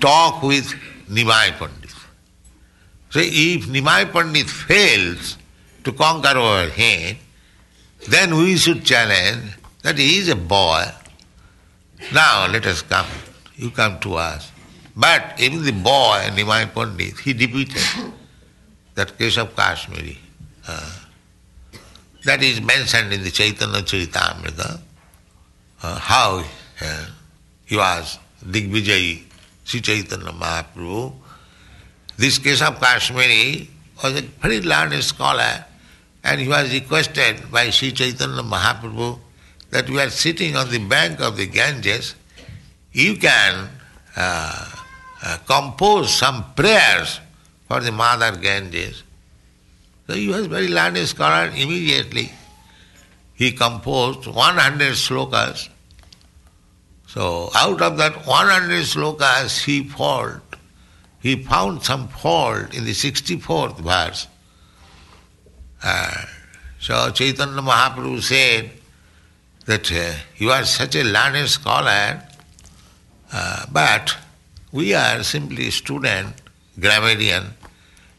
talk 0.00 0.42
with 0.42 0.74
Nimai 1.08 1.52
Pandit. 1.58 1.90
So 3.10 3.20
if 3.22 3.66
Nimai 3.66 4.10
Pandit 4.10 4.48
fails 4.48 5.36
to 5.84 5.92
conquer 5.92 6.38
our 6.38 6.66
him, 6.68 7.16
then 8.08 8.36
we 8.36 8.56
should 8.56 8.84
challenge 8.84 9.56
that 9.82 9.98
he 9.98 10.18
is 10.18 10.28
a 10.28 10.36
boy. 10.36 10.84
Now 12.12 12.46
let 12.50 12.66
us 12.66 12.82
come. 12.82 13.06
You 13.56 13.70
come 13.70 14.00
to 14.00 14.14
us. 14.14 14.50
But 14.96 15.40
even 15.40 15.62
the 15.64 15.72
boy, 15.72 16.28
Nimai 16.32 16.72
Pandit, 16.74 17.18
he 17.18 17.32
defeated 17.32 17.82
that 18.94 19.16
Keshav 19.18 19.54
Kashmiri. 19.56 20.18
Uh, 20.66 20.98
that 22.24 22.42
is 22.42 22.60
mentioned 22.60 23.12
in 23.12 23.22
the 23.22 23.30
Chaitanya 23.30 23.80
Charitamrita, 23.82 24.80
uh, 25.82 25.98
how 25.98 26.44
uh, 26.80 27.06
he 27.64 27.76
was 27.76 28.18
Digvijayi, 28.44 29.22
Sri 29.64 29.80
Chaitanya 29.80 30.32
Mahaprabhu. 30.32 31.12
This 32.16 32.38
Keshav 32.38 32.78
Kashmiri 32.80 33.68
was 34.02 34.18
a 34.18 34.22
very 34.22 34.60
learned 34.60 35.02
scholar 35.02 35.64
and 36.22 36.40
he 36.40 36.48
was 36.48 36.72
requested 36.72 37.50
by 37.50 37.70
Sri 37.70 37.92
Chaitanya 37.92 38.42
Mahaprabhu 38.42 39.18
that 39.72 39.90
we 39.90 40.00
are 40.00 40.10
sitting 40.10 40.54
on 40.54 40.70
the 40.70 40.78
bank 40.78 41.20
of 41.20 41.36
the 41.36 41.46
Ganges, 41.46 42.14
you 42.92 43.16
can 43.16 43.68
uh, 44.16 44.68
uh, 45.24 45.38
compose 45.46 46.14
some 46.14 46.54
prayers 46.54 47.20
for 47.66 47.80
the 47.80 47.90
mother 47.90 48.36
Ganges. 48.36 49.02
So 50.06 50.14
he 50.14 50.28
was 50.28 50.46
very 50.46 50.68
learned 50.68 50.98
scholar 51.08 51.48
immediately. 51.48 52.30
he 53.42 53.50
composed 53.50 54.26
100 54.26 54.92
slokas. 54.94 55.68
So 57.08 57.50
out 57.54 57.82
of 57.82 57.96
that 57.98 58.24
100 58.26 58.84
slokas, 58.84 59.64
he 59.64 59.82
fault, 59.82 60.40
he 61.20 61.42
found 61.42 61.82
some 61.82 62.06
fault 62.06 62.72
in 62.72 62.84
the 62.84 62.92
64th 62.92 63.78
verse. 63.80 64.28
Uh, 65.82 66.24
so 66.78 67.10
Chaitanya 67.10 67.60
Mahaprabhu 67.62 68.22
said 68.22 68.70
that 69.66 69.90
uh, 69.92 70.12
you 70.36 70.50
are 70.50 70.64
such 70.64 70.96
a 70.96 71.04
learned 71.04 71.48
scholar, 71.48 72.22
uh, 73.32 73.66
but 73.72 74.16
we 74.72 74.94
are 74.94 75.22
simply 75.22 75.70
student, 75.70 76.34
grammarian. 76.78 77.54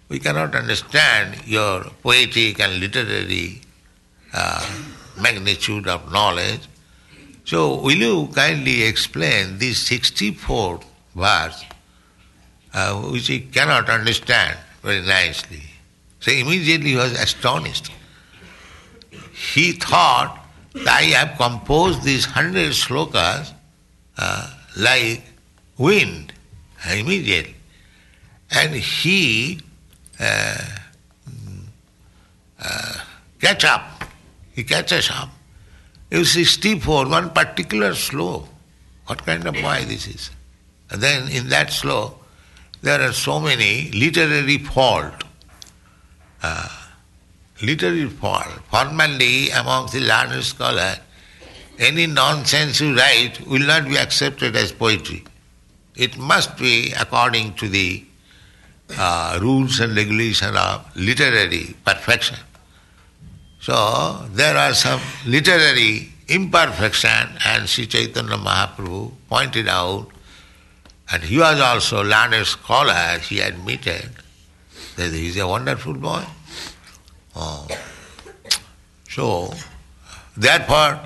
We 0.10 0.20
cannot 0.20 0.56
understand 0.56 1.46
your 1.46 1.86
poetic 2.02 2.60
and 2.60 2.80
literary 2.80 3.62
uh, 4.34 4.66
magnitude 5.20 5.88
of 5.88 6.12
knowledge. 6.12 6.62
So, 7.46 7.82
will 7.82 7.96
you 7.98 8.30
kindly 8.34 8.84
explain 8.84 9.58
this 9.58 9.80
64 9.80 10.80
verse, 11.16 11.66
uh, 12.74 13.02
which 13.02 13.28
he 13.28 13.42
cannot 13.42 13.90
understand 13.90 14.58
very 14.82 15.02
nicely? 15.02 15.64
So, 16.20 16.32
immediately 16.32 16.92
he 16.92 16.96
was 16.96 17.12
astonished. 17.14 17.92
He 19.34 19.74
thought, 19.74 20.43
I 20.88 21.04
have 21.16 21.38
composed 21.38 22.04
these 22.04 22.26
hundred 22.26 22.72
slokas 22.72 23.54
uh, 24.18 24.54
like 24.78 25.24
wind 25.78 26.34
immediately. 26.92 27.56
And 28.52 28.74
he 28.74 29.60
uh, 30.20 30.58
uh, 32.60 32.94
catch 33.40 33.64
up. 33.66 34.04
He 34.54 34.64
catches 34.64 35.10
up. 35.10 35.30
You 36.12 36.26
see, 36.26 36.46
64, 36.46 37.08
one 37.08 37.32
particular 37.32 37.92
sloka. 37.92 38.48
What 39.08 39.26
kind 39.26 39.46
of 39.48 39.56
boy 39.56 39.84
this 39.88 40.08
is? 40.08 40.32
And 40.90 41.02
then 41.02 41.30
in 41.30 41.50
that 41.50 41.70
sloka, 41.70 42.14
there 42.82 43.02
are 43.02 43.14
so 43.14 43.40
many 43.40 43.90
literary 43.92 44.60
fault. 44.60 45.24
Uh, 46.42 46.68
literary 47.64 48.10
fault. 48.10 48.48
Formally, 48.70 49.50
among 49.52 49.88
the 49.92 50.02
learned 50.02 50.44
scholar, 50.44 50.96
any 51.80 52.06
nonsense 52.06 52.80
you 52.82 52.96
write 52.96 53.46
will 53.48 53.66
not 53.66 53.86
be 53.86 53.98
accepted 53.98 54.56
as 54.56 54.72
poetry. 54.72 55.24
It 55.96 56.18
must 56.18 56.58
be 56.58 56.94
according 57.00 57.54
to 57.56 57.68
the 57.68 58.04
uh, 58.98 59.40
rules 59.42 59.80
and 59.80 59.96
regulations 59.96 60.56
of 60.56 60.96
literary 60.96 61.76
perfection. 61.86 62.38
So 63.60 64.28
there 64.32 64.58
are 64.58 64.74
some 64.74 65.00
literary 65.26 66.10
imperfection, 66.28 67.30
and 67.46 67.70
Sri 67.70 67.86
Chaitanya 67.86 68.38
Mahaprabhu 68.38 69.12
pointed 69.30 69.68
out, 69.68 70.08
and 71.12 71.24
he 71.24 71.38
was 71.38 71.60
also 71.60 72.04
learned 72.04 72.46
scholar. 72.46 73.20
He 73.20 73.40
admitted 73.40 74.10
that 74.96 75.12
he 75.12 75.28
is 75.28 75.38
a 75.38 75.48
wonderful 75.48 75.94
boy. 75.94 76.24
Oh. 77.36 77.68
So, 79.10 79.54
part, 80.68 81.00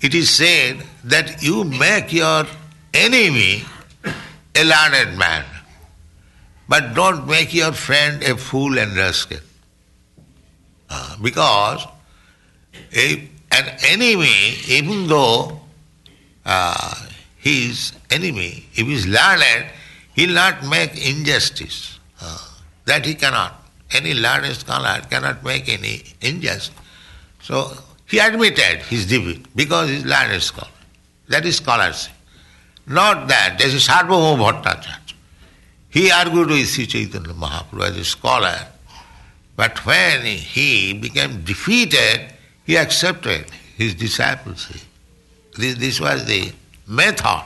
it 0.00 0.14
is 0.14 0.30
said 0.30 0.84
that 1.04 1.42
you 1.42 1.64
make 1.64 2.12
your 2.12 2.46
enemy 2.92 3.64
a 4.54 4.64
learned 4.64 5.18
man, 5.18 5.44
but 6.68 6.94
don't 6.94 7.26
make 7.26 7.54
your 7.54 7.72
friend 7.72 8.22
a 8.22 8.36
fool 8.36 8.78
and 8.78 8.96
rascal. 8.96 9.38
Uh, 10.90 11.16
because 11.22 11.86
an 13.52 13.66
enemy, 13.86 14.56
even 14.68 15.06
though 15.06 15.60
uh, 16.44 16.94
enemy, 18.10 18.66
if 18.74 18.86
he 18.86 18.94
is 18.94 19.06
learned, 19.06 19.66
he 20.14 20.26
will 20.26 20.34
not 20.34 20.66
make 20.66 20.92
injustice. 21.08 21.98
Uh, 22.20 22.38
that 22.84 23.06
he 23.06 23.14
cannot. 23.14 23.61
Any 23.92 24.14
learned 24.14 24.54
scholar 24.56 25.00
cannot 25.10 25.44
make 25.44 25.68
any 25.68 26.02
injustice. 26.20 26.70
So 27.42 27.72
he 28.06 28.18
admitted 28.18 28.82
his 28.82 29.06
defeat 29.06 29.46
because 29.54 29.88
he 29.90 29.96
is 29.96 30.04
learned 30.04 30.42
scholar. 30.42 30.68
That 31.28 31.44
is 31.44 31.56
scholarship. 31.56 32.12
Not 32.86 33.28
that. 33.28 33.58
There 33.58 33.68
is 33.68 33.86
Sarvabhauma 33.86 34.62
Bhattacharya. 34.62 35.14
He 35.88 36.10
argued 36.10 36.48
with 36.48 36.66
Sri 36.68 36.86
Chaitanya 36.86 37.34
Mahaprabhu 37.34 37.88
as 37.90 37.96
a 37.96 38.04
scholar. 38.04 38.66
But 39.56 39.84
when 39.84 40.24
he 40.24 40.94
became 40.94 41.42
defeated, 41.44 42.32
he 42.64 42.76
accepted 42.76 43.46
his 43.76 43.94
disciples. 43.94 44.68
This, 45.56 45.76
this 45.76 46.00
was 46.00 46.24
the 46.24 46.52
method. 46.86 47.42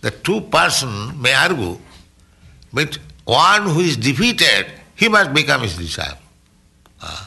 The 0.00 0.10
two 0.10 0.40
persons 0.42 1.14
may 1.16 1.32
argue, 1.32 1.78
but 2.72 2.98
one 3.24 3.62
who 3.62 3.80
is 3.80 3.96
defeated, 3.96 4.66
he 4.94 5.08
must 5.08 5.32
become 5.32 5.62
his 5.62 5.76
disciple. 5.76 6.18
Uh, 7.00 7.26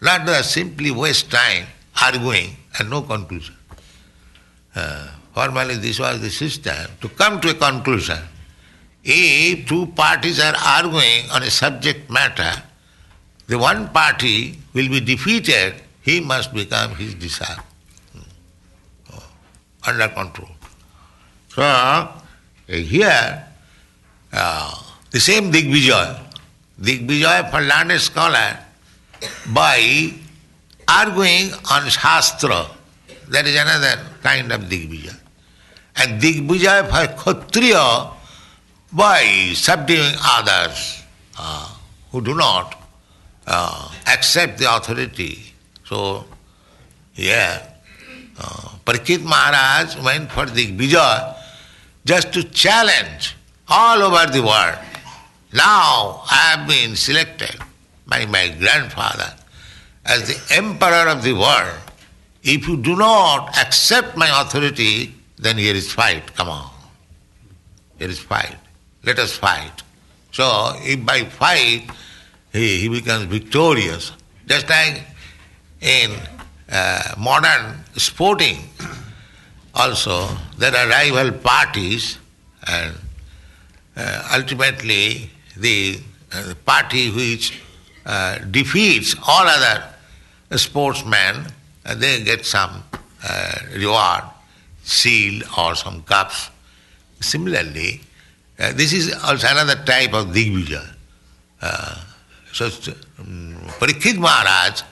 not 0.00 0.26
that 0.26 0.44
simply 0.44 0.90
waste 0.90 1.30
time 1.30 1.66
arguing 2.00 2.56
and 2.78 2.90
no 2.90 3.02
conclusion. 3.02 3.54
Uh, 4.74 5.08
formally, 5.34 5.76
this 5.76 5.98
was 5.98 6.20
the 6.20 6.30
system 6.30 6.90
to 7.00 7.08
come 7.10 7.40
to 7.40 7.50
a 7.50 7.54
conclusion. 7.54 8.18
If 9.04 9.68
two 9.68 9.86
parties 9.86 10.40
are 10.40 10.54
arguing 10.56 11.28
on 11.30 11.42
a 11.42 11.50
subject 11.50 12.08
matter, 12.10 12.62
the 13.46 13.58
one 13.58 13.88
party 13.88 14.58
will 14.72 14.88
be 14.88 15.00
defeated, 15.00 15.74
he 16.00 16.20
must 16.20 16.54
become 16.54 16.94
his 16.94 17.14
disciple. 17.14 17.64
Oh, 19.12 19.24
under 19.86 20.08
control. 20.08 20.50
So, 21.48 22.08
here, 22.66 23.44
uh, 24.32 24.74
the 25.10 25.20
same 25.20 25.52
Digvijay, 25.52 26.18
Digvijay 26.80 27.50
learned 27.52 28.00
scholar, 28.00 28.58
by 29.52 30.12
arguing 30.88 31.52
on 31.70 31.88
Shastra, 31.88 32.66
that 33.28 33.46
is 33.46 33.54
another 33.54 34.02
kind 34.22 34.50
of 34.52 34.62
Digvijay. 34.62 35.16
And 35.96 36.20
Digvijay 36.20 36.88
for 36.88 37.34
Kshatriya 37.34 38.10
by 38.92 39.52
subduing 39.54 40.14
others 40.22 41.02
uh, 41.38 41.74
who 42.10 42.20
do 42.20 42.34
not 42.34 42.82
uh, 43.46 43.90
accept 44.06 44.58
the 44.58 44.74
authority. 44.74 45.52
So, 45.84 46.24
yeah, 47.14 47.66
uh, 48.38 48.68
Parikshit 48.84 49.22
Maharaj 49.22 49.96
went 50.02 50.30
for 50.30 50.46
Digvijay 50.46 51.36
just 52.04 52.32
to 52.32 52.42
challenge 52.44 53.36
all 53.68 54.02
over 54.02 54.30
the 54.30 54.42
world. 54.42 54.78
Now 55.52 56.22
I 56.30 56.56
have 56.56 56.68
been 56.68 56.96
selected 56.96 57.56
by 58.06 58.26
my 58.26 58.48
grandfather 58.58 59.34
as 60.04 60.28
the 60.28 60.54
emperor 60.56 61.08
of 61.08 61.22
the 61.22 61.34
world. 61.34 61.78
If 62.42 62.66
you 62.66 62.76
do 62.76 62.96
not 62.96 63.56
accept 63.58 64.16
my 64.16 64.28
authority, 64.40 65.14
then 65.38 65.58
here 65.58 65.74
is 65.74 65.92
fight. 65.92 66.34
Come 66.34 66.48
on. 66.48 66.70
Here 67.98 68.08
is 68.08 68.18
fight. 68.18 68.56
Let 69.04 69.18
us 69.18 69.36
fight. 69.36 69.82
So 70.32 70.72
if 70.78 71.04
by 71.04 71.24
fight 71.24 71.90
he, 72.52 72.80
he 72.80 72.88
becomes 72.88 73.24
victorious, 73.24 74.12
just 74.46 74.68
like 74.68 75.02
in 75.80 76.10
uh, 76.70 77.14
modern 77.18 77.84
sporting 77.96 78.58
also 79.74 80.28
there 80.58 80.74
are 80.74 80.88
rival 80.88 81.32
parties 81.32 82.18
and 82.66 82.94
uh, 83.96 84.28
ultimately 84.34 85.30
the 85.56 85.98
uh, 86.32 86.54
party 86.64 87.10
which 87.10 87.60
uh, 88.06 88.38
defeats 88.38 89.14
all 89.26 89.46
other 89.46 89.84
sportsmen, 90.56 91.46
uh, 91.84 91.94
they 91.94 92.22
get 92.22 92.44
some 92.44 92.82
reward, 93.74 94.24
seal 94.82 95.42
or 95.58 95.74
some 95.74 96.02
cups. 96.02 96.50
Similarly, 97.20 98.00
this 98.56 98.92
is 98.92 99.14
also 99.22 99.46
another 99.48 99.76
type 99.84 100.12
of 100.12 100.28
Digvijay. 100.28 100.84
Uh, 101.60 101.96
so, 102.52 102.66
um, 103.20 103.56
Parikshit 103.78 104.18
Maharaj 104.18 104.82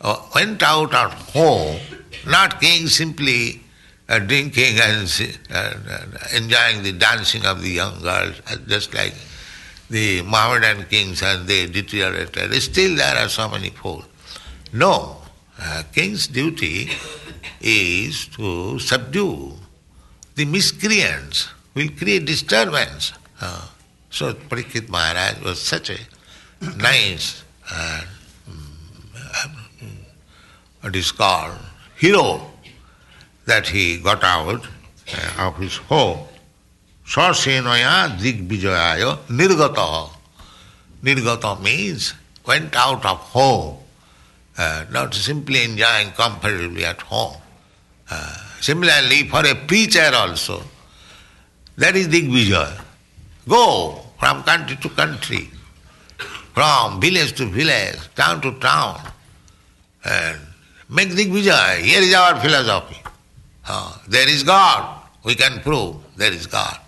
uh, 0.00 0.16
went 0.34 0.62
out 0.62 0.94
of 0.94 1.12
home, 1.32 1.78
not 2.26 2.60
king 2.60 2.86
simply 2.86 3.60
uh, 4.08 4.18
drinking 4.18 4.78
and 4.80 5.02
enjoying 6.34 6.82
the 6.82 6.92
dancing 6.98 7.44
of 7.44 7.62
the 7.62 7.68
young 7.68 8.00
girls, 8.00 8.40
just 8.66 8.94
like 8.94 9.14
the 9.90 10.22
Mohammedan 10.22 10.84
kings 10.86 11.22
and 11.22 11.46
they 11.46 11.66
deteriorated. 11.66 12.52
Still 12.62 12.96
there 12.96 13.16
are 13.16 13.28
so 13.28 13.48
many 13.48 13.70
fools. 13.70 14.04
No, 14.72 15.16
uh, 15.60 15.82
king's 15.92 16.26
duty 16.26 16.90
is 17.60 18.26
to 18.28 18.78
subdue 18.78 19.52
the 20.34 20.44
miscreants, 20.44 21.48
will 21.74 21.88
create 21.96 22.24
disturbance. 22.26 23.12
Uh, 23.40 23.66
so 24.10 24.34
Parikshit 24.34 24.88
Maharaj 24.88 25.42
was 25.42 25.60
such 25.60 25.90
a 25.90 25.98
nice 26.76 27.42
uh, 27.70 28.02
it 30.84 30.94
is 30.94 31.10
called 31.12 31.58
hero, 31.96 32.50
that 33.46 33.66
he 33.66 33.98
got 33.98 34.22
out 34.22 34.66
uh, 35.14 35.46
of 35.46 35.56
his 35.56 35.76
home. 35.76 36.27
Sasenaya 37.08 38.18
Digvijaya 38.20 39.18
Nirgata. 39.30 40.10
Nirgata 41.02 41.58
means 41.62 42.12
went 42.44 42.76
out 42.76 43.02
of 43.06 43.16
home, 43.32 43.78
uh, 44.58 44.84
not 44.90 45.14
simply 45.14 45.64
enjoying 45.64 46.10
comfortably 46.10 46.84
at 46.84 47.00
home. 47.00 47.36
Uh, 48.10 48.36
similarly, 48.60 49.26
for 49.26 49.40
a 49.46 49.54
preacher 49.54 50.10
also, 50.12 50.62
that 51.78 51.96
is 51.96 52.08
Digvijaya. 52.08 52.78
Go 53.48 54.02
from 54.18 54.42
country 54.42 54.76
to 54.76 54.90
country, 54.90 55.48
from 56.52 57.00
village 57.00 57.32
to 57.38 57.46
village, 57.46 57.96
town 58.16 58.42
to 58.42 58.52
town, 58.58 59.00
and 60.04 60.38
make 60.90 61.08
Digvijaya. 61.08 61.80
Here 61.80 62.02
is 62.02 62.12
our 62.12 62.38
philosophy. 62.38 63.00
Uh, 63.66 63.96
there 64.08 64.28
is 64.28 64.42
God. 64.42 65.04
We 65.24 65.34
can 65.34 65.60
prove 65.60 65.96
there 66.16 66.32
is 66.32 66.46
God. 66.46 66.78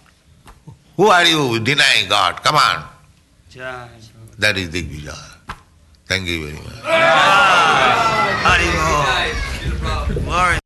Who 1.01 1.07
are 1.07 1.25
you 1.25 1.59
denying 1.61 2.11
God? 2.11 2.43
Come 2.45 2.57
on. 2.57 2.85
That 4.39 4.59
is 4.59 4.69
Digvijaya. 4.69 5.17
Thank 6.05 6.29
you 6.29 6.45
very 6.47 6.61
much. 6.61 6.77
Hari. 10.29 10.60